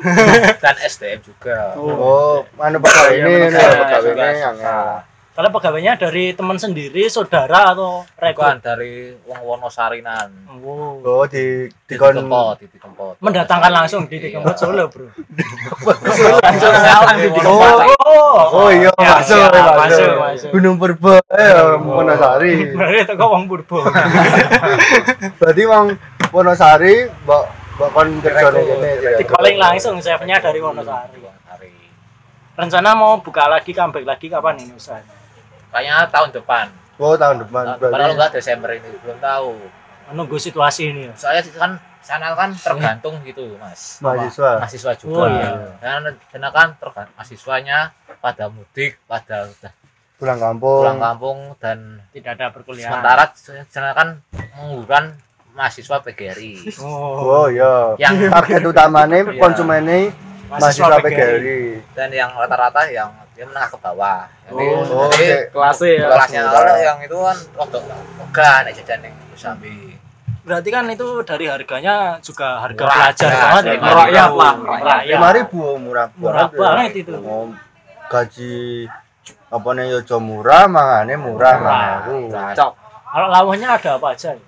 dan 0.62 0.78
SDM 0.78 1.26
juga. 1.26 1.74
Oh, 1.74 2.46
anu 2.62 2.78
pegawai 2.78 3.18
ini, 3.18 3.50
anu 3.50 3.58
pegawai 3.58 4.14
ini 4.14 4.40
yang. 4.46 4.58
Kalau 5.32 5.48
pegawainya 5.50 5.96
dari 5.96 6.36
teman 6.36 6.60
sendiri, 6.60 7.08
saudara 7.08 7.72
atau 7.72 8.04
bukan 8.04 8.20
rekrut? 8.20 8.60
dari 8.60 8.94
wong 9.24 9.40
Wonosarinan 9.42 10.28
Wow. 10.60 11.00
Oh 11.02 11.24
di 11.24 11.72
di 11.88 11.96
Kempot 11.96 12.60
di 12.60 12.76
Kempot 12.76 13.16
Mendatangkan 13.18 13.72
langsung 13.72 14.06
di 14.06 14.20
Tikemot 14.20 14.54
Solo, 14.54 14.92
Bro. 14.92 15.08
langsung 16.38 16.76
datang 16.76 17.16
di 17.18 17.30
Kempot 17.32 17.80
Oh 18.52 18.68
iya 18.70 18.92
Ya, 18.94 19.18
masuk 19.18 19.40
siap, 19.40 19.56
masuk. 19.56 19.76
masuk, 19.80 20.12
masuk. 20.20 20.50
Gunung 20.52 20.76
Purba 20.76 21.16
eh 21.32 21.52
Wonosari. 21.80 22.54
Berarti 22.76 23.02
toko 23.08 23.26
wong 23.30 23.44
Purbo. 23.48 23.80
Berarti 25.40 25.64
Wong 25.64 25.86
Wonosari 26.30 27.08
mbok 27.24 27.44
mbok 27.80 27.90
kon 27.90 28.08
kerja 28.20 28.52
ning 28.52 28.68
kene. 28.68 28.90
ya? 29.00 29.10
Di 29.16 29.24
calling 29.24 29.56
langsung 29.56 29.96
chefnya 29.98 30.38
dari 30.38 30.60
Wonosari. 30.60 31.24
Hari. 31.48 31.72
Rencana 32.52 32.92
mau 32.94 33.16
buka 33.18 33.48
lagi, 33.48 33.72
comeback 33.72 34.04
lagi 34.04 34.28
kapan 34.28 34.60
ini 34.60 34.76
usahanya? 34.76 35.21
Kayaknya 35.72 36.08
tahun 36.08 36.30
depan 36.32 36.66
Oh 36.98 37.16
tahun 37.16 37.42
depan 37.42 37.64
tahun 37.66 37.76
depan 37.76 37.90
kalau 37.90 37.98
berarti. 37.98 38.14
enggak 38.14 38.32
Desember 38.34 38.70
ini 38.72 38.90
belum 39.00 39.18
tahu 39.20 39.50
Menunggu 40.08 40.36
situasi 40.38 40.82
ini 40.86 41.02
ya. 41.04 41.14
soalnya 41.16 41.42
kan 41.56 41.72
sana 42.00 42.34
kan 42.34 42.52
tergantung 42.52 43.16
gitu 43.22 43.56
mas 43.56 43.98
Mahasiswa. 44.00 44.60
mahasiswa 44.60 44.92
juga 44.96 45.18
Oh, 45.18 45.28
iya. 45.30 45.50
dan 45.78 46.02
karena 46.28 46.50
kan 46.50 46.68
tergantung 46.76 47.16
mahasiswanya 47.16 47.78
pada 48.18 48.46
mudik 48.48 49.00
pada 49.04 49.48
udah 49.48 49.72
Pulang 50.18 50.38
kampung. 50.38 50.82
pulang 50.84 51.00
kampung 51.00 51.38
dan 51.58 51.78
Tidak 52.12 52.32
ada 52.32 52.50
perkuliahan. 52.50 52.92
sementara 52.94 53.24
sana 53.66 53.90
kan 53.92 54.08
menggunakan 54.54 55.18
mahasiswa 55.52 55.98
PGRI 56.02 56.54
Oh, 56.78 57.42
Oh 57.42 57.48
iya. 57.48 57.96
yang 57.98 58.30
Target 58.30 58.62
utamanya 58.64 59.18
Iya. 59.24 59.38
konsumennya 59.38 60.12
mahasiswa 60.48 61.00
PGRI. 61.00 61.82
dan 61.94 62.10
yang 62.10 62.30
rata-rata 62.32 62.86
yang 62.88 63.10
dia 63.42 63.48
menengah 63.48 63.68
ke 63.68 63.78
bawah 63.80 64.22
jadi, 64.46 64.66
Oh, 64.70 65.10
jadi 65.10 65.26
oke. 65.26 65.38
kelasnya 65.50 65.90
ya 65.92 66.06
kelasnya 66.08 66.42
kelas 66.44 66.54
kalau 66.54 66.76
yang 66.80 67.00
itu 67.02 67.18
kan 67.18 67.38
waktu 67.58 67.78
enggak 68.22 68.56
nek 68.62 68.74
jajan 68.78 69.00
ning 69.02 69.16
Sambi 69.34 69.76
berarti 70.42 70.70
kan 70.70 70.86
itu 70.88 71.08
dari 71.22 71.46
harganya 71.48 71.96
juga 72.20 72.48
harga 72.60 72.78
Murah, 72.80 72.94
pelajar 72.96 73.30
ya, 73.30 73.42
banget 73.44 73.64
ya. 73.64 73.72
lima 73.72 73.90
rakyat 73.92 74.10
ribu. 74.28 74.38
lah, 74.38 74.54
Rakyat. 74.58 75.02
Lima 75.08 75.30
ribu 75.32 75.60
murah 75.76 76.08
Murah 76.16 76.48
banget 76.52 76.92
itu. 76.96 77.14
Oh, 77.16 77.46
gaji 78.08 78.54
apa 79.48 79.70
nih 79.72 79.86
yo 79.88 80.00
jo 80.02 80.18
murah 80.18 80.64
mangane 80.66 81.14
murah 81.16 81.56
Murah. 81.56 81.56
mangaku. 82.00 82.18
cocok 82.30 82.72
Kalau 83.08 83.28
lawannya 83.28 83.68
ada 83.68 83.90
apa 83.92 84.08
aja? 84.12 84.30
ya? 84.32 84.42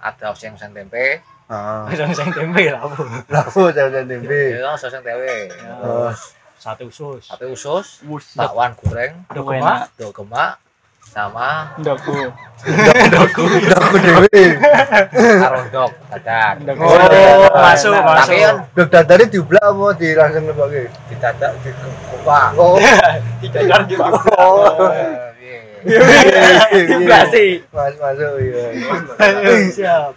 ada 0.00 0.24
oseng 0.30 0.54
oseng 0.54 0.70
tempe 0.70 1.18
Ah, 1.48 1.88
Yang 1.88 2.12
saya 2.14 2.28
tempe 2.30 2.60
lawo. 2.68 2.92
laku 3.26 3.70
jajan 3.70 4.04
tempe. 4.04 4.42
ya 4.54 4.68
oseng 4.70 5.00
tempe 5.00 5.48
Oh, 5.80 6.10
Sate 6.58 6.82
usus. 6.82 7.22
sate 7.22 7.46
usus 7.46 8.02
bakwan 8.34 8.74
goreng 8.74 9.22
Udah 9.30 9.40
Enak. 9.40 9.48
kemak. 9.48 9.80
do 9.94 10.06
gemak 10.12 10.52
sama 11.00 11.72
Ndokku. 11.78 12.12
aku 13.16 13.42
dewe. 14.04 14.42
arondok 15.40 15.90
dadar 16.12 16.54
Oh, 16.76 16.98
masuk, 17.56 17.94
masuk. 17.96 18.18
tapi 18.20 18.36
kan 18.38 18.56
Dok 18.74 18.88
dadari 18.90 19.24
diublak 19.26 19.62
apa 19.62 19.86
di 19.96 20.08
langsung 20.12 20.44
lebokke? 20.44 20.90
didadak 21.08 21.52
di 21.62 21.70
kupak 21.72 22.46
Oh. 22.60 22.76
Kan 22.76 23.82
juga. 23.86 24.04
Oh. 24.36 24.90
Juga 26.84 27.18
sih. 27.30 27.62
Mas 27.70 27.94
masuk 27.96 28.32
iya. 28.42 28.64
Siap. 29.70 30.12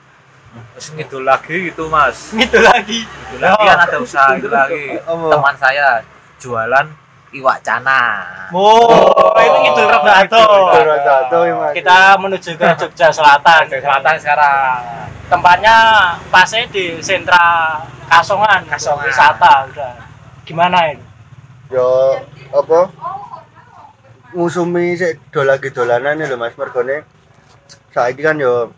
terus 0.75 0.87
ngidul 0.91 1.23
lagi 1.23 1.71
gitu 1.71 1.87
mas 1.87 2.35
Gitu 2.35 2.59
lagi. 2.59 3.07
ngidul 3.07 3.39
lagi 3.39 3.63
kan 3.63 3.79
ada 3.79 3.97
usaha 3.97 4.35
itu 4.35 4.49
lagi 4.49 4.99
teman 4.99 5.55
saya 5.55 6.03
jualan 6.41 6.87
iwak 7.31 7.61
cana 7.61 8.01
Oh, 8.51 8.91
ini 9.39 9.57
ngidul 9.63 9.87
Rebato. 9.87 10.43
Ora 10.75 10.97
satu 10.99 11.47
ya, 11.47 11.55
Mas. 11.55 11.71
Kita 11.71 12.19
menuju 12.19 12.59
ke 12.59 12.67
Jogja 12.75 13.07
Selatan. 13.07 13.63
selatan 13.71 14.15
sekarang 14.19 14.75
Tempatnya 15.31 15.75
pasnya 16.27 16.67
di 16.67 16.99
sentra 16.99 17.79
Kasongan, 18.11 18.67
Kasongan. 18.67 19.07
wisata 19.07 19.71
udah. 19.71 19.93
Gimana 20.43 20.91
ini? 20.91 20.99
yo 21.71 22.19
apa 22.51 22.91
ngusumi 24.35 24.91
sik 24.99 25.31
do 25.31 25.47
lagi 25.47 25.71
dolanan 25.71 26.19
lho 26.19 26.35
Mas 26.35 26.51
mergone 26.59 27.07
saiki 27.95 28.19
kan 28.19 28.35
yo 28.35 28.75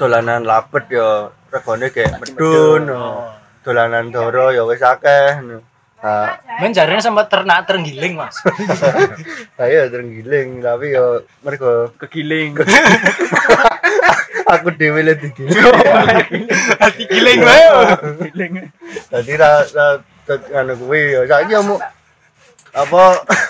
dolanan 0.00 0.40
lapet 0.40 0.88
yo 0.88 1.28
regane 1.52 1.92
kayak 1.92 2.16
medun 2.24 2.88
yo. 2.88 3.28
dolanan 3.60 4.08
doro 4.08 4.56
yo 4.56 4.64
wis 4.64 4.80
akeh 4.80 5.36
Nah, 6.04 6.36
Men 6.60 6.76
jarine 6.76 7.00
sempat 7.00 7.32
ternak 7.32 7.64
terenggiling, 7.64 8.12
Mas. 8.20 8.36
saya 9.56 9.88
terenggiling 9.88 10.60
tapi 10.60 10.92
yo 10.92 11.24
mergo 11.40 11.96
kegiling 11.96 12.52
aku 14.52 14.68
dhewe 14.76 15.00
le 15.00 15.16
digiling. 15.16 15.64
Digiling 17.00 17.40
wae. 17.40 17.64
Dadi 19.08 19.32
ra 19.32 19.64
anu 20.52 20.76
kuwi 20.76 21.16
yo 21.16 21.24
saiki 21.24 21.56
mu 21.64 21.80
apa 22.76 23.02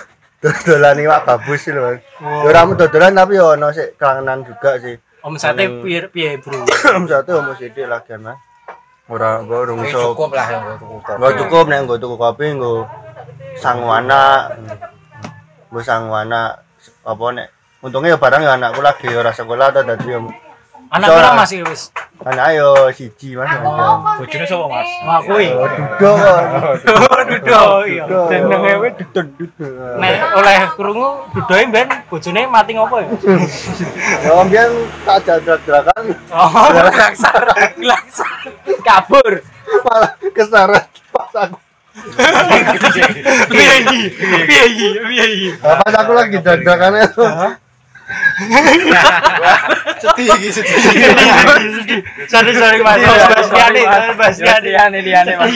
dodolan 0.41 1.03
iwak 1.03 1.27
gabus 1.27 1.59
sih 1.59 1.75
lho. 1.75 1.83
Mas. 1.83 1.99
Yo 2.23 2.47
ora 2.47 2.63
dodolan 2.71 3.19
tapi 3.19 3.35
yo 3.35 3.51
ono 3.51 3.75
sik 3.75 3.99
kelangenan 3.99 4.47
juga 4.47 4.79
sih. 4.79 4.95
Omsete 5.27 5.59
Paling- 5.67 5.83
piye 5.83 5.99
piye, 6.07 6.29
Bro? 6.39 6.63
satu 7.11 7.43
mau 7.43 7.57
sidik 7.59 7.83
lagi 7.83 8.15
mas 8.15 8.39
ora 9.05 9.45
gue 9.45 9.57
urung 9.69 9.85
iso 9.85 10.17
cukup 10.17 10.33
lah 10.33 10.47
yang 10.49 10.61
gue 10.65 10.75
cukup. 10.81 11.15
Nggak 11.21 11.33
cukup 11.45 11.63
nih 11.69 11.79
gue 11.85 11.97
tuku 12.01 12.15
kopi 12.17 12.45
gue 12.57 12.77
sangwana 13.61 14.49
gue 15.69 15.83
sangwana 15.85 16.57
apa 17.05 17.25
nek 17.33 17.47
untungnya 17.85 18.15
ya 18.15 18.17
barang 18.17 18.41
ya 18.41 18.51
anakku 18.57 18.81
lagi 18.81 19.09
ora 19.13 19.29
sekolah 19.29 19.69
atau 19.69 19.85
tadi 19.85 20.09
ya 20.09 20.19
Anak 20.95 21.07
pira 21.11 21.27
lah. 21.27 21.33
masih 21.35 21.59
wis? 21.67 21.91
anak 22.25 22.45
ayo 22.55 22.89
siji 22.89 23.35
mas 23.35 23.51
bojone 24.17 24.45
sapa 24.47 24.65
mas 24.65 24.89
Wah, 25.03 25.19
kuwi. 25.21 25.47
oh 25.59 25.67
dudo 25.67 26.11
kok 27.05 27.21
Dudo, 27.27 27.61
iya. 27.85 28.03
Dudo. 28.07 28.21
Jenenge 28.31 28.71
we 28.81 28.87
Dudon 28.97 29.25
Dudon. 29.35 29.71
Nek 29.99 30.15
oleh 30.33 30.57
krungu 30.73 31.09
dudoe 31.35 31.63
ben 31.69 31.87
bojone 32.07 32.41
mati 32.47 32.71
ngopo 32.73 32.97
ya? 33.03 33.07
ya 34.23 34.31
ambian 34.41 34.71
tak 35.03 35.17
jadrak-jadrakan 35.21 36.03
Oh, 36.31 36.49
langsar, 36.97 37.41
langsar. 37.77 38.37
Kabur. 38.81 39.43
malah 39.85 40.13
kesarat 40.31 40.85
pas 41.09 41.33
aku 41.35 41.57
Piye 43.49 43.73
iki? 43.81 44.01
Piye 44.45 44.63
iki? 44.67 44.87
Piye 44.99 45.25
iki? 45.25 45.49
Pas 45.57 45.93
aku 45.95 46.11
lagi 46.13 46.37
jadrakannya 46.37 47.05
sedih 50.03 50.27
iki 50.35 50.49
sedih 50.51 50.75
Sorry, 52.27 52.51
sorry, 52.51 52.79
Mas. 52.83 52.99
Iya, 52.99 54.59
Liane. 54.59 54.59
liane 54.59 54.99
liane 54.99 55.33
mas 55.39 55.55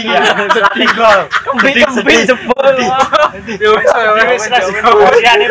Sedih 0.55 0.87
kok. 0.95 1.27
Kembali 1.43 1.81
kembali 1.83 2.23
jebol. 2.23 2.75
yo 3.59 3.69
wis 3.75 3.91
Mas 4.47 4.47
Liane. 5.19 5.45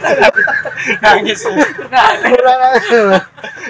Nangis. 1.04 1.40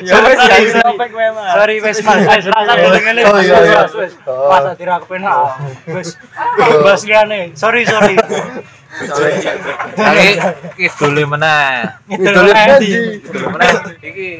iso 0.01 0.91
pek 0.97 1.11
kowe 1.11 1.29
mas 1.35 1.51
Sorry, 1.59 1.77
wes 1.83 1.97
Mas, 2.07 2.23
wes 2.27 2.45
rasa 2.47 2.73
ngene. 2.79 3.21
Oh, 3.27 3.39
iya, 3.43 3.59
iya. 3.67 3.81
Wes. 3.91 4.13
Oh. 4.27 4.51
Wes. 5.91 6.09
Mas 6.87 7.03
Liane. 7.05 7.53
Sorry, 7.59 7.83
sorry. 7.87 8.15
lagi 9.97 10.35
kidule 10.75 11.23
meneh 11.31 11.95
kidule 12.11 12.51
meneh 13.55 13.71
iki 14.03 14.31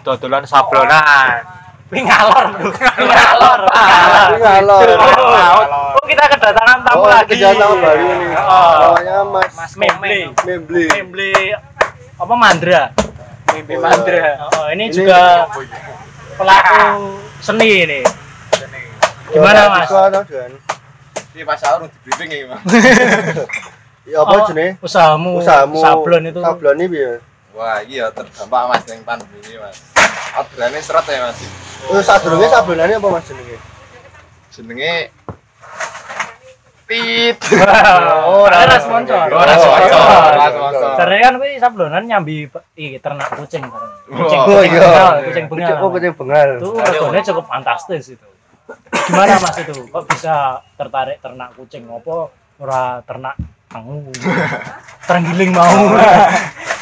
dodolan 0.00 0.48
sablonan 0.48 1.59
Wih 1.90 2.02
ngalor, 2.02 2.44
bro. 2.54 2.70
Ngalor. 3.02 3.58
ngalor 4.38 4.86
Oh, 5.98 6.06
kita 6.06 6.24
kedatangan 6.30 6.78
tamu 6.86 7.02
oh 7.02 7.10
lagi. 7.10 7.34
kegiatan 7.34 7.66
baru 7.76 8.04
nih 8.06 8.30
Oh. 8.38 8.72
namanya 8.94 9.16
mas 9.26 9.50
Mas 9.54 9.72
Memble. 9.74 10.30
Membli 10.46 10.86
Memble 10.86 11.30
apa 12.14 12.34
Mandra? 12.34 12.82
mimpi 13.50 13.74
mandra 13.74 14.38
Oh, 14.54 14.70
ini 14.70 14.86
juga 14.88 15.50
pelaku 16.38 17.18
seni 17.42 17.82
ini. 17.82 18.00
Gimana, 19.26 19.74
Mas? 19.74 19.90
Iki 21.30 21.42
pas 21.42 21.58
sahur 21.58 21.82
di 21.82 21.98
briefing 22.04 22.30
iki, 22.30 22.46
Mas. 22.46 22.62
Ya 24.10 24.22
apa 24.22 24.42
Oh? 24.42 24.74
Usahamu, 24.80 25.38
Usahamu 25.38 25.78
sablon 25.78 26.26
itu. 26.26 26.38
Sablon 26.38 26.78
ini 26.78 26.86
piye? 26.88 27.12
Wah, 27.50 27.78
iki 27.78 27.98
ya 27.98 28.10
terdampak 28.10 28.62
Mas 28.66 28.82
ning 28.86 29.02
pandemi 29.02 29.38
ini, 29.40 29.58
Mas. 29.58 29.76
Orderane 30.30 30.78
seret 30.78 31.06
ya, 31.06 31.18
Mas. 31.26 31.38
Oh, 31.90 31.98
sadurunge 32.00 32.46
sablonane 32.46 32.94
apa 32.94 33.08
Mas 33.10 33.24
jenenge? 33.26 33.56
Jenenge 34.54 34.92
Tit. 36.90 37.38
Oh, 38.30 38.46
ora 38.50 38.66
sponsor. 38.82 39.30
Ora 39.30 39.54
sponsor, 39.54 40.02
ora 40.02 40.46
sponsor. 40.50 41.06
Kan 41.06 41.34
kuwi 41.38 41.58
sablonan 41.62 42.02
nyambi 42.02 42.50
iki 42.74 42.98
ternak 42.98 43.30
kucing 43.30 43.62
bareng. 43.62 43.92
Kucing, 44.10 44.40
Oh, 44.42 44.58
kucing 44.58 44.74
iya. 44.74 44.82
bengal, 44.82 45.14
kucing 45.22 45.46
bengal. 45.46 45.76
Oh, 45.78 45.90
kucing 45.94 46.14
bengal. 46.18 46.48
Itu 46.58 46.68
regane 46.74 47.20
cukup 47.22 47.44
fantastis 47.46 48.04
itu. 48.18 48.26
Gimana 49.06 49.34
Mas 49.38 49.56
itu? 49.62 49.74
Kok 49.86 50.04
bisa 50.10 50.34
tertarik 50.74 51.22
ternak 51.22 51.54
kucing? 51.54 51.86
Apa 51.86 52.30
ora 52.58 52.82
ternak 53.06 53.38
mau 53.70 54.02
terenggiling 55.06 55.54
mau 55.54 55.70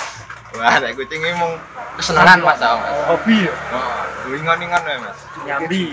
Wah, 0.58 0.76
nek 0.76 0.92
kucing 0.92 1.20
iki 1.20 1.34
mung 1.34 1.54
kesenangan 1.94 2.38
Mas. 2.40 2.58
tau, 2.58 2.76
Mas. 2.76 2.90
hobi 3.08 3.46
ya 3.46 3.54
Oh, 3.70 4.02
ingon-ingon 4.28 4.82
ya, 4.82 4.96
Mas. 4.98 5.18
nyambi 5.44 5.84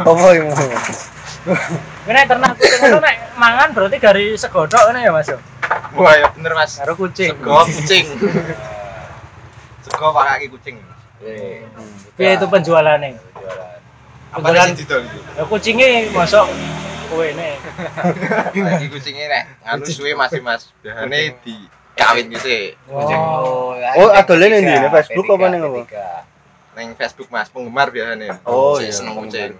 Apa 0.00 0.26
yang 0.32 0.48
mau? 0.48 0.68
ini 2.04 2.20
ternak 2.22 2.52
kucing 2.54 2.80
itu 2.82 2.98
nek 2.98 3.16
mangan 3.34 3.68
berarti 3.70 3.96
dari 3.98 4.26
segodok 4.34 4.90
ini 4.90 5.00
ya 5.02 5.12
mas 5.12 5.28
yo 5.28 5.38
Wah, 5.94 6.12
ya 6.12 6.26
bener, 6.30 6.52
Mas. 6.52 6.76
karo 6.76 6.92
kucing 6.94 7.30
Sego 7.30 7.60
kucing. 7.62 8.04
Sego 9.80 10.06
pak 10.10 10.24
kaki 10.26 10.46
kucing. 10.50 10.76
Eh, 11.20 11.62
piye 12.14 12.34
itu 12.34 12.44
penjualannya 12.44 13.14
jualan. 13.14 13.80
Apa 14.30 14.42
Penjualan- 14.42 14.68
sih 14.70 14.82
didol 14.82 15.00
itu? 15.02 15.18
ya 15.30 15.42
kucingnya 15.46 15.86
masuk 16.10 16.46
kue 17.06 17.26
ini 17.30 17.50
Lagi 18.58 18.86
kucingnya 18.88 19.24
nek 19.30 19.44
anu 19.62 19.84
suwe 19.86 20.12
Mas, 20.12 20.32
Mas. 20.38 20.62
Biasane 20.80 21.20
di 21.40 21.54
kawin 21.94 22.26
gitu 22.28 22.42
sih. 22.42 22.62
Kucing 22.84 23.18
oh 23.18 23.72
Oh, 23.94 24.10
adolnya 24.10 24.58
ini, 24.58 24.72
ini 24.72 24.88
Facebook 24.90 25.26
apa 25.28 25.46
nih, 25.46 25.58
apa? 25.60 25.80
ning 26.74 26.90
Facebook 26.94 27.28
Mas, 27.28 27.46
penggemar 27.46 27.88
biasanya. 27.88 28.42
Oh, 28.42 28.76
iya, 28.76 28.90
seneng 28.90 29.14
kucing. 29.16 29.54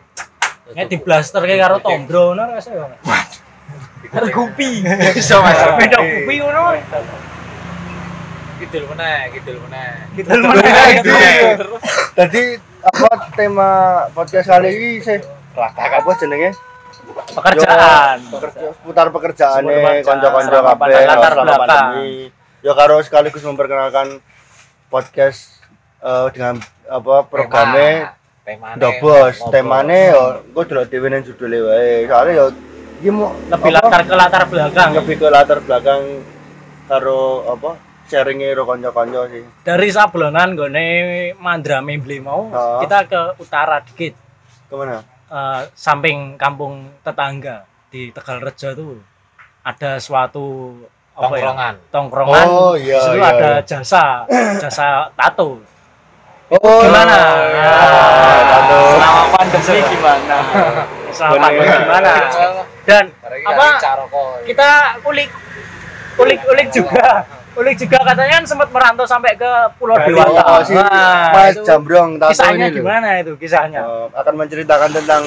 ini 0.67 0.83
di 0.87 0.97
blaster 0.97 1.39
kayak 1.39 1.61
karo 1.61 1.77
tombro 1.79 2.33
ngono 2.33 2.49
rasanya 2.51 2.97
karo 4.07 4.27
gupi 4.27 4.81
Iso 5.21 5.37
Mas. 5.39 5.61
beda 5.77 6.01
gupi 6.01 6.35
ngono 6.41 6.61
Gitu 8.57 8.75
lho 8.79 8.87
meneh, 8.89 9.19
gitu 9.31 9.49
lho 9.51 9.61
meneh. 9.61 9.91
gitu 10.15 10.31
loh 10.31 10.47
mana 10.49 10.63
Tadi 12.15 12.43
apa 12.81 13.09
tema 13.35 13.71
podcast 14.11 14.49
kali 14.49 14.69
ini 14.71 14.91
sih? 14.99 15.19
Apa 15.53 16.11
jenenge? 16.17 16.57
Pekerjaan 17.07 18.19
pekerja, 18.31 18.67
putar 18.81 19.07
pekerjaane 19.11 19.77
Seputar 19.77 20.05
kanca-kanca 20.05 20.49
selama 20.51 20.73
kabeh 20.79 20.97
latar 21.05 21.33
belakang. 21.37 21.93
Yo 22.65 22.73
karo 22.73 22.97
sekaligus 23.05 23.45
memperkenalkan 23.45 24.19
podcast 24.89 25.61
eh, 26.01 26.27
dengan 26.33 26.61
apa 26.89 27.15
programnya 27.29 28.17
Temane. 28.45 28.77
Dobos, 28.77 29.41
temane 29.49 30.13
yo 30.13 30.45
engko 30.45 30.69
delok 30.69 30.93
dhewe 30.93 31.09
nang 31.09 31.25
judule 31.25 31.65
wae. 31.65 32.05
Soale 32.05 32.37
yo 32.37 32.53
iki 33.01 33.09
mau 33.09 33.33
lebih 33.49 33.73
apa, 33.73 33.81
latar 33.89 34.01
ke 34.05 34.15
latar 34.15 34.43
belakang 34.53 34.91
lebih 35.01 35.17
ke 35.17 35.29
latar 35.33 35.59
belakang 35.65 36.03
karo 36.85 37.49
apa 37.49 37.81
sharinge 38.05 38.53
karo 38.53 38.69
kanca-kanca 38.69 39.21
sih. 39.33 39.45
dari 39.65 39.89
sablonan 39.89 40.53
gone 40.61 40.89
Mandrame 41.41 41.97
Bli 41.97 42.21
mau 42.21 42.53
kita 42.85 43.09
ke 43.09 43.21
utara 43.41 43.81
dikit 43.81 44.13
Ke 44.69 44.75
mana? 44.77 45.01
Eh, 45.31 45.61
samping 45.73 46.37
kampung 46.37 46.91
tetangga 47.01 47.65
di 47.89 48.11
Tegalrejo 48.11 48.71
tuh 48.75 48.95
ada 49.65 49.97
suatu 49.97 50.77
apa 51.15 51.35
ya? 51.39 51.47
Tongkrongan. 51.47 51.75
tongkrongan. 51.95 52.47
Oh, 52.51 52.75
iya, 52.75 52.99
di 52.99 53.05
situ 53.07 53.19
iya, 53.23 53.31
ada 53.31 53.51
iya. 53.55 53.63
jasa 53.63 54.05
jasa 54.59 54.87
tato. 55.15 55.63
Oh, 56.53 56.81
gimana? 56.85 57.17
iya. 57.49 57.71
Ah, 57.71 58.39
tato. 58.51 58.81
selama 58.99 59.25
pandemi 59.33 59.79
gimana? 59.89 60.37
selama 61.15 61.35
pandemi 61.39 61.67
gimana? 61.71 62.13
Dan 62.85 63.05
apa, 63.47 63.69
kita 64.45 64.69
ulik 65.07 65.31
ulik 66.19 66.41
ulik 66.47 66.69
juga 66.75 67.07
ulik 67.55 67.75
juga 67.77 67.99
katanya 68.03 68.33
kan 68.33 68.45
sempat 68.45 68.69
merantau 68.69 69.05
sampai 69.05 69.35
ke 69.35 69.47
Pulau 69.77 69.95
Oh, 69.95 70.03
Dewata 70.03 70.43
si 70.61 70.75
Nah, 70.75 71.31
Mas 71.31 71.53
itu 71.53 71.63
Jambrong 71.63 72.19
tato 72.19 72.31
kisahnya 72.31 72.67
ini 72.67 72.77
gimana 72.77 73.09
itu 73.19 73.33
kisahnya 73.35 73.81
Eh, 73.81 74.07
akan 74.13 74.35
menceritakan 74.37 74.91
tentang 74.93 75.23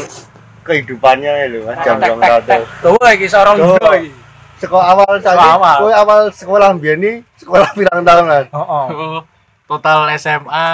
kehidupannya 0.62 1.32
ya 1.34 1.46
lho 1.48 1.60
Mas 1.64 1.78
Jambrong 1.82 2.20
tato. 2.20 2.56
tuh 2.82 3.08
iki 3.10 3.26
seorang 3.26 3.56
Tuh. 3.56 3.74
Indo 3.74 3.92
iki 3.98 4.12
Sekolah 4.58 4.86
awal 4.90 5.22
saja, 5.22 5.54
awal. 5.54 5.78
kowe 5.80 5.94
awal 5.94 6.20
sekolah 6.28 6.74
mbiyen 6.74 6.98
ini 6.98 7.12
sekolah 7.38 7.70
pirang 7.72 8.02
tahun 8.02 8.26
Mas? 8.26 8.46
Heeh. 8.50 8.86
Oh, 8.90 9.22
total 9.68 10.10
SMA 10.18 10.70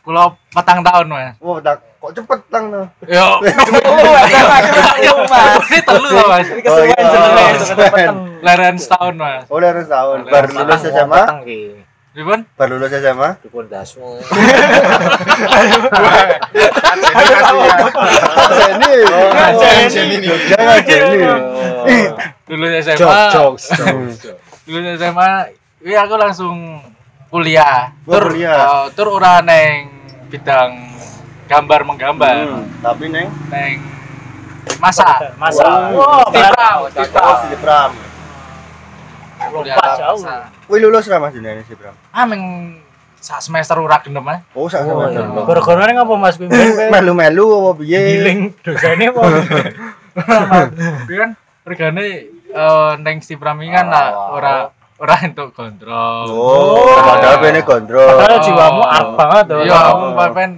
kula 0.00 0.24
petang 0.50 0.80
tahun 0.80 1.06
mas 1.06 1.36
tak 1.60 1.78
kok 2.00 2.16
cepet 2.16 2.40
tang 2.48 2.64
no. 2.66 2.82
yo 3.04 3.38
ini 3.44 3.52
telu 5.82 6.08
loh 6.08 6.26
mas 6.26 6.48
Ini 6.48 6.58
kesuwen 6.58 6.88
iya. 6.88 6.98
jenenge 7.04 7.36
Oh, 7.36 7.52
kesuwen. 7.52 7.60
ketepeten. 7.60 8.14
leren 8.40 8.74
setahun 8.74 9.14
mas 9.14 9.42
Oh, 9.46 9.54
udah 9.54 9.68
harus 9.70 9.86
tahun. 9.86 10.18
Oleh 10.18 10.30
Baru 10.30 10.48
Mas 10.48 10.58
lulus 10.62 10.82
SMA, 10.86 11.22
ki. 11.44 11.60
Ribun? 12.10 12.42
baru 12.50 12.74
lulus 12.74 12.90
SMA. 12.90 13.38
Dukun 13.38 13.64
dasmu. 13.68 14.18
Ini. 18.70 18.90
Ngajeni. 19.30 20.14
ini. 20.16 20.28
Jangan 20.48 20.78
jadi. 20.82 21.18
dulu 22.46 22.64
SMA 22.82 23.22
dulu 24.66 24.88
SMA 24.96 25.30
iya 25.80 26.02
aku 26.02 26.14
langsung 26.16 26.56
kuliah 27.28 27.94
Oh, 28.02 28.10
tur 28.10 28.22
kuliah. 28.28 28.58
eh, 28.58 28.84
tur 28.92 29.08
ora 29.08 29.40
neng 29.40 29.88
bidang 30.28 30.89
gambar 31.50 31.80
menggambar 31.82 32.34
Hmm, 32.46 32.62
Tapi 32.78 33.04
neng, 33.06 33.26
neng 33.48 33.82
Masa. 34.78 35.18
Oh, 35.90 36.22
Oh, 36.22 36.24
Tipram, 36.30 36.78
oh 36.86 37.36
si 37.42 37.56
Pram. 37.58 37.90
lompat 39.50 39.90
jauh. 39.98 40.20
Wih 40.68 40.78
lulus 40.78 41.04
ra 41.04 41.16
Mas 41.16 41.32
Junani 41.32 41.64
si 41.64 41.74
Pram. 41.74 41.96
ah 42.08 42.24
meng 42.24 42.76
sak 43.16 43.40
semester 43.40 43.76
ora 43.76 43.98
gendem 43.98 44.22
ah 44.22 44.38
Oh, 44.52 44.64
sak 44.64 44.84
Oh, 44.84 44.94
sama 45.00 45.10
iya. 45.10 45.26
Gara-gara 45.42 45.90
ngapa 45.90 46.14
Mas 46.14 46.36
kuwi 46.36 46.48
Melu-melu 46.86 47.44
apa 47.58 47.70
piye? 47.76 47.98
giling 47.98 48.40
dosane 48.60 49.04
apa? 49.06 49.20
Tapi 50.14 51.14
kan 51.20 51.30
regane 51.66 52.04
eh 52.46 52.92
neng 52.96 53.16
Stipram 53.18 53.58
kan 53.60 53.86
lah 53.86 54.06
ora 54.30 54.54
ora 54.96 55.14
entuk 55.20 55.50
kontrol. 55.50 56.28
Oh, 56.28 57.00
padahal 57.00 57.40
bene 57.40 57.60
gondrong. 57.60 58.16
Padahal 58.18 58.38
jiwamu 58.38 58.82
arep 58.82 59.08
banget 59.14 59.44
tuh. 59.48 59.60
Iya, 59.64 59.78
aku 59.88 60.04
papen 60.14 60.50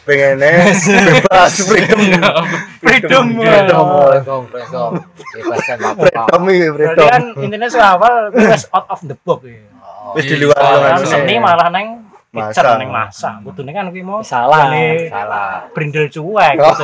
Pengennya 0.00 0.72
bebas 1.06 1.54
freedom. 1.60 2.00
freedom. 2.00 2.44
Freedom. 2.80 3.24
Freedom, 3.36 4.42
freedom. 4.48 4.90
Bebasan 5.30 5.78
apa? 5.78 6.00
Freedom 6.00 6.40
Berarti 6.40 6.72
freedom. 6.72 7.06
kan 7.06 7.22
intinya 7.38 7.68
seawal 7.68 8.14
wis 8.32 8.64
out 8.72 8.88
of 8.88 9.00
the 9.04 9.16
box 9.18 9.44
ya. 9.44 9.60
Wis 10.10 10.24
di 10.24 10.36
luar 10.38 10.56
Iya. 10.56 10.72
luar 10.72 10.90
Kan 10.90 11.04
seni 11.04 11.34
malah 11.36 11.68
neng 11.68 11.88
Masa. 12.30 12.78
Neng 12.78 12.88
masa. 12.88 13.42
Kudune 13.42 13.74
kan 13.74 13.90
kuwi 13.90 14.06
mau 14.06 14.22
Salah, 14.22 14.70
salah. 15.04 15.66
brindel 15.74 16.06
cuek 16.06 16.54
Oh. 16.56 16.70
gitu. 16.70 16.82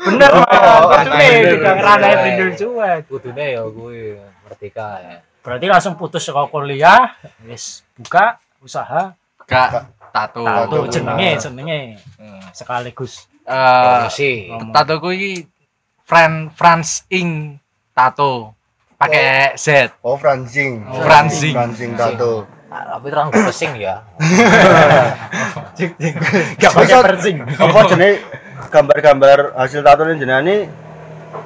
Bener 0.00 0.30
Oh, 0.38 0.40
Mas. 0.40 1.04
Kudune 1.04 1.26
brindel. 1.42 2.14
tidak 2.16 2.50
cuek. 2.56 2.98
Kudune 3.04 3.44
ya 3.50 3.62
kuwi 3.66 4.14
merdeka 4.40 4.88
ya. 5.02 5.16
Berarti 5.42 5.66
langsung 5.66 5.94
putus 5.94 6.22
sekolah 6.22 6.48
kuliah, 6.48 7.18
wis 7.44 7.82
buka 7.92 8.38
usaha 8.62 9.12
tato. 10.14 10.46
tato 10.46 10.76
jenenge 10.86 11.30
jenenge 11.36 11.80
Hmm. 12.14 12.38
sekaligus 12.50 13.26
Eh 13.42 13.50
Promosi. 13.50 14.30
ngomong. 14.48 14.70
tato 14.72 14.94
ku 14.96 15.10
iki 15.10 15.44
Fran 16.00 16.48
France 16.48 17.02
Ing 17.10 17.58
tato 17.90 18.54
pakai 18.94 19.52
Z. 19.54 19.92
Oh, 20.00 20.14
Francing. 20.14 20.80
Oh, 20.86 21.02
Francing. 21.02 21.52
Francing 21.52 21.92
tato. 21.92 22.46
Ah, 22.66 22.96
Tapi 22.96 23.06
terang 23.06 23.28
gue 23.28 23.42
pesing 23.44 23.76
ya. 23.76 24.00
gak 26.56 26.72
pakai 26.72 26.94
persing 27.04 27.36
Apa 27.44 27.80
jenenge 27.86 28.22
gambar-gambar 28.68 29.38
hasil 29.54 29.80
tato 29.80 30.02
ini 30.04 30.16
jenenge 30.16 30.56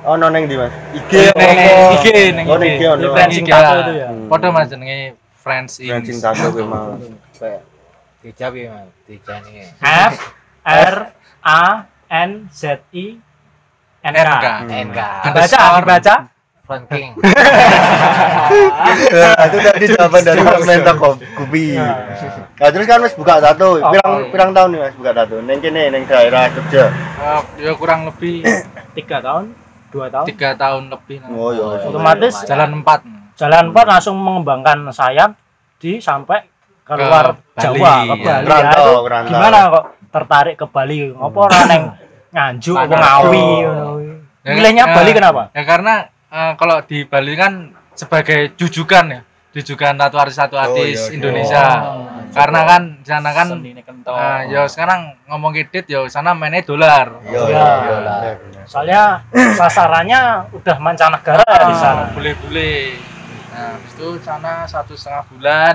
ono 0.04 0.28
neng 0.28 0.44
di 0.44 0.54
Mas? 0.54 0.72
IG 0.94 1.12
Neng 1.32 1.56
apa? 1.58 1.92
IG 1.96 2.06
neng 2.32 2.46
Oh, 2.46 2.56
neng 2.56 2.70
IG 2.70 2.82
ono. 2.86 3.06
Francing 3.10 3.44
IG 3.44 3.50
tato 3.50 3.74
itu 3.80 3.92
ya? 3.96 4.08
Padha 4.28 4.48
Mas 4.50 4.66
jenenge 4.68 4.98
France 5.34 5.80
Ing. 5.80 5.88
Francing 5.90 6.18
tato 6.18 6.44
kuwi 6.48 6.62
mau. 6.62 6.94
Dijawab 8.18 8.54
ya, 8.58 8.68
Mas. 8.74 8.90
Dijani. 9.06 9.52
F 9.78 10.14
R 10.66 10.96
A 11.38 11.64
N 12.10 12.30
Z 12.50 12.82
I 12.90 13.14
N 14.02 14.14
K. 14.14 14.44
NK. 14.66 14.98
dibaca 14.98 15.30
Underscore. 15.30 15.82
dibaca 15.86 16.14
Ranking. 16.68 17.16
Itu 19.48 19.58
tadi 19.64 19.84
jawaban 19.88 20.20
dari 20.20 20.40
komentar 20.44 20.94
Gubi. 21.00 21.80
Nah, 21.80 22.68
terus 22.68 22.84
kan 22.84 23.00
Mas 23.00 23.16
buka 23.16 23.40
tato. 23.40 23.80
Pirang 23.80 24.28
pirang 24.28 24.50
tahun 24.52 24.68
nih 24.76 24.80
Mas 24.84 24.94
buka 25.00 25.16
tato. 25.16 25.40
Neng 25.40 25.64
kene 25.64 25.88
neng 25.88 26.04
daerah 26.04 26.52
Jogja. 26.52 26.92
Eh, 26.92 27.40
ya 27.64 27.72
kurang 27.72 28.12
lebih 28.12 28.44
tiga 29.00 29.24
tahun 29.24 29.56
dua 29.88 30.12
tahun 30.12 30.26
tiga 30.28 30.50
tahun 30.60 30.92
lebih. 30.92 31.24
nah. 31.24 31.32
Oh, 31.32 31.50
iya. 31.56 31.88
otomatis 31.88 32.34
Jalan 32.44 32.84
empat. 32.84 33.00
jalan 33.40 33.72
empat 33.72 33.86
langsung 33.88 34.20
mengembangkan 34.20 34.92
sayap 34.92 35.40
di 35.80 35.96
sampai 36.04 36.57
keluar 36.90 37.24
Ke 37.52 37.60
Jawa 37.60 37.76
Bali, 37.76 38.08
ke 38.08 38.16
ya. 38.16 38.24
Bali 38.24 38.42
Ngerantau, 38.42 38.72
Ya, 38.72 38.88
itu 38.88 39.02
ngerantau. 39.02 39.30
gimana 39.30 39.58
kok 39.68 39.84
tertarik 40.08 40.54
ke 40.56 40.66
Bali 40.66 40.98
ngopo 41.10 41.38
ora 41.42 41.60
neng 41.64 41.82
Nganjuk 42.28 42.76
apa 42.76 42.94
Ngawi 42.94 43.24
kuwi. 43.24 43.44
Ya, 44.44 44.50
milihnya 44.50 44.84
ya, 44.84 44.94
Bali 44.94 45.10
kenapa 45.12 45.42
Ya 45.50 45.62
karena 45.62 45.94
eh, 46.26 46.52
kalau 46.54 46.76
di 46.82 46.98
Bali 47.02 47.32
kan 47.34 47.52
sebagai 47.92 48.54
jujukan 48.54 49.04
ya, 49.08 49.20
jujukan 49.50 49.92
tato 49.94 50.16
artis 50.16 50.36
tato 50.36 50.54
Oh, 50.54 50.62
artis 50.62 50.94
iya, 50.94 51.04
iya. 51.04 51.14
Indonesia. 51.14 51.64
karena 52.28 52.60
kan 52.62 52.82
di 52.94 53.08
sana 53.08 53.32
kan 53.32 53.48
ah, 54.06 54.44
yo 54.44 54.64
sekarang 54.64 55.00
ngomong 55.24 55.50
kredit 55.50 55.88
yo 55.88 56.04
sana 56.06 56.30
mainnya 56.30 56.60
dolar 56.60 57.08
Iya, 57.24 57.40
Iya. 57.42 57.66
iya. 58.04 58.32
Soalnya 58.64 59.24
sasarannya 59.54 60.20
udah 60.52 60.76
mancanegara 60.76 61.40
ya 61.42 61.64
di 61.64 61.74
sana. 61.74 62.04
boleh-boleh 62.12 62.78
nah 63.48 63.74
habis 63.74 63.92
itu 63.92 64.08
sana 64.20 64.62
satu 64.62 64.92
setengah 64.92 65.24
bulan 65.26 65.74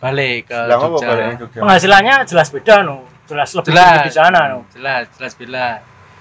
balik 0.00 0.48
ke 0.48 0.56
Lah 0.58 0.74
apa 0.74 0.86
Jogja 0.88 1.06
baliknya 1.06 1.34
Jogja? 1.38 1.58
Penghasilannya 1.60 2.14
jelas 2.24 2.48
beda 2.48 2.76
no. 2.80 2.96
Jelas 3.24 3.48
lebih 3.52 3.70
Jelas. 3.70 3.98
di 4.00 4.10
sana 4.10 4.40
no. 4.48 4.58
jelas 4.70 5.04
jelas 5.12 5.32
bila 5.34 5.66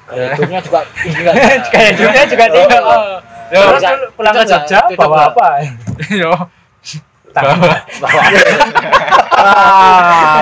Gaya 0.06 0.34
hidupnya 0.34 0.60
juga 0.60 0.80
tinggi 0.96 1.22
kan. 1.26 1.34
Kayak 1.70 1.92
juga 1.96 2.22
juga 2.26 2.46
tinggi. 2.50 2.78
yo 3.50 3.60
Terus 3.64 3.84
pulang 4.14 4.34
ke? 4.34 4.44
Jogja 4.46 4.80
bawa 4.94 5.18
apa? 5.28 5.48
yo 6.22 6.32
Bawa 7.30 7.54
Ah, 9.40 10.42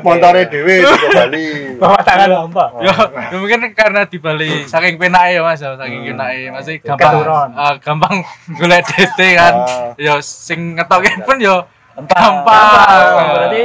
montore 0.00 0.46
dhewe 0.46 0.74
di 0.78 1.06
Bali. 1.10 1.46
bawa 1.74 1.98
tangan 1.98 2.46
apa? 2.46 2.64
yo 2.78 2.92
yo 3.26 3.36
mungkin 3.40 3.72
karena 3.72 4.04
di 4.04 4.20
Bali 4.20 4.62
saking 4.64 4.94
penake 4.94 5.34
ya 5.34 5.42
mas 5.42 5.58
saking 5.58 6.06
penake 6.06 6.52
masih 6.52 6.74
gampang 6.78 7.24
ah, 7.52 7.74
gampang 7.76 8.20
golek 8.60 8.84
DT 8.86 9.18
kan 9.34 9.54
Ah. 9.56 9.90
yo 9.96 10.20
sing 10.20 10.76
ngetoke 10.76 11.24
pun 11.24 11.40
yo 11.40 11.64
Oh, 11.92 12.04
gampang 12.04 13.26
berarti 13.34 13.64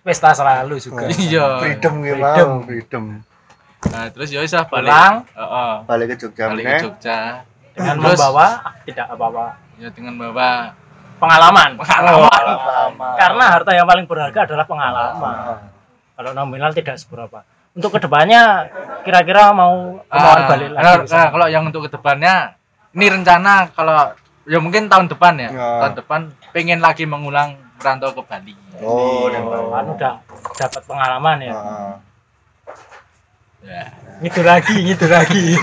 pesta 0.00 0.30
selalu 0.32 0.74
juga. 0.78 1.06
iya 1.12 1.58
Freedom 1.58 1.94
ki 1.98 2.10
Freedom. 2.12 2.50
freedom. 2.62 3.04
nah 3.88 4.04
terus 4.08 4.28
yo 4.28 4.40
isah 4.40 4.64
balik 4.64 4.90
Pulang. 4.90 5.14
Heeh. 5.30 5.72
Balik 5.84 6.06
ke 6.08 6.16
Jogja 6.18 6.44
balik 6.46 6.58
ke 6.58 6.68
meneh. 6.68 6.80
Jogja 6.82 7.18
Dengan 7.72 7.94
Terus- 7.96 8.18
membawa 8.18 8.46
tidak 8.82 9.06
apa-apa 9.06 9.46
ya 9.76 9.88
dengan 9.88 10.14
bawa 10.16 10.74
pengalaman. 11.16 11.70
Pengalaman. 11.74 12.44
Karena 13.14 13.44
harta 13.48 13.70
yang 13.70 13.86
paling 13.86 14.04
berharga 14.04 14.40
adalah 14.44 14.66
pengalaman. 14.66 15.58
Kalau 16.12 16.30
nominal 16.32 16.70
tidak 16.72 16.94
seberapa. 16.96 17.46
Untuk 17.70 17.90
ke 17.92 18.00
depannya 18.00 18.66
kira-kira 19.02 19.50
mau 19.50 20.02
kemauan 20.04 20.36
Ah, 20.36 20.46
balik 20.48 20.68
lagi. 20.74 21.06
nah, 21.06 21.26
kalau 21.28 21.46
yang 21.46 21.62
untuk 21.62 21.86
ke 21.86 21.90
depannya 21.92 22.58
ini 22.90 23.06
rencana 23.08 23.70
kalau 23.70 24.10
ya 24.48 24.58
mungkin 24.58 24.88
tahun 24.88 25.12
depan 25.12 25.36
ya. 25.36 25.50
Ya. 25.52 25.68
tahun 25.84 25.94
depan 26.00 26.20
pengen 26.56 26.80
lagi 26.80 27.04
mengulang 27.04 27.60
merantau 27.76 28.16
ke 28.16 28.22
Bali. 28.24 28.54
Oh, 28.80 29.28
dan 29.28 29.44
kan 29.44 29.84
udah 29.92 30.14
dapat 30.56 30.82
pengalaman 30.88 31.36
ya. 31.44 31.52
Heeh. 31.52 31.92
ya. 33.68 33.84
Gitu 34.24 34.40
lagi, 34.42 34.76
gitu 34.82 35.06
lagi. 35.06 35.44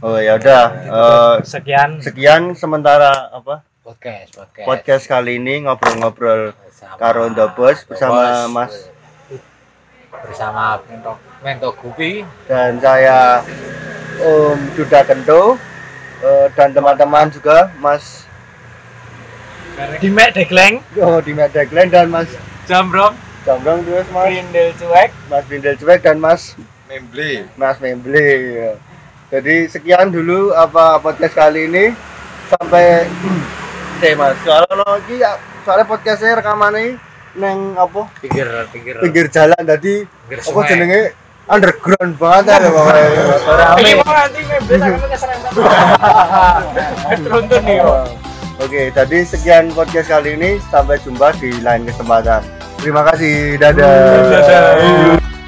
Oh 0.00 0.16
ya 0.16 0.40
udah 0.40 0.64
eh, 0.80 1.34
Sekian. 1.44 2.00
sekian 2.00 2.56
sementara 2.56 3.28
apa? 3.36 3.60
Podcast 3.84 4.32
podcast. 4.32 4.64
Podcast 4.64 5.04
kali 5.04 5.36
ini 5.36 5.68
ngobrol-ngobrol 5.68 6.56
karo 6.96 7.28
The 7.28 7.52
Boss 7.52 7.84
bersama 7.84 8.48
The 8.48 8.48
Mas. 8.48 8.88
Bersama 10.08 10.80
Mento 10.88 11.20
Mento 11.44 11.68
Gupi. 11.76 12.24
Dan 12.48 12.80
saya 12.80 13.44
Om 14.24 14.72
Duda 14.72 15.04
Kento 15.04 15.60
eh, 16.24 16.46
dan 16.54 16.72
teman-teman 16.72 17.28
juga 17.32 17.72
Mas 17.80 18.26
di 20.00 20.12
Mek 20.12 20.36
Dekleng, 20.36 20.84
oh 21.00 21.24
di 21.24 21.32
Medeklen 21.32 21.88
dan 21.88 22.12
Mas 22.12 22.28
jambrong 22.68 23.16
Jambrong 23.40 23.80
terus 23.88 24.04
Mas. 24.12 24.28
Rindel 24.28 24.70
Cuek. 24.76 25.10
Mas 25.32 25.44
Bindel 25.48 25.76
Cuek 25.80 26.00
dan 26.04 26.20
Mas 26.20 26.52
Memble. 26.84 27.48
Mas 27.56 27.80
Memble 27.80 28.28
ya. 28.52 28.72
Jadi 29.32 29.64
sekian 29.70 30.12
dulu 30.12 30.52
apa 30.52 31.00
podcast 31.00 31.32
kali 31.32 31.64
ini. 31.70 31.96
Sampai 32.52 33.08
Oke 33.96 34.10
Mas, 34.20 34.36
soalnya 34.44 34.74
lagi 34.84 35.16
soalnya 35.64 35.86
podcastnya 35.88 36.36
rekamannya 36.42 37.00
neng 37.38 37.80
apa? 37.80 38.12
Pinggir 38.20 38.48
pinggir. 38.68 38.94
Pinggir 39.00 39.26
jalan 39.32 39.62
tadi 39.64 40.04
pinggir 40.04 40.38
apa 40.44 40.60
jenenge 40.68 41.02
underground 41.50 42.14
banget 42.16 42.62
ya 42.62 42.70
pokoknya 42.70 43.04
Ini 43.82 43.90
mau 43.98 44.12
nanti. 44.14 44.40
Teruntun 47.20 47.62
nih. 47.66 47.78
Oke, 48.60 48.92
tadi 48.92 49.18
sekian 49.24 49.72
podcast 49.74 50.08
kali 50.08 50.38
ini. 50.38 50.62
Sampai 50.70 51.02
jumpa 51.02 51.34
di 51.42 51.58
lain 51.58 51.82
kesempatan. 51.88 52.44
Terima 52.78 53.02
kasih. 53.10 53.58
Dadah. 53.58 53.92
Dadah. 54.30 55.39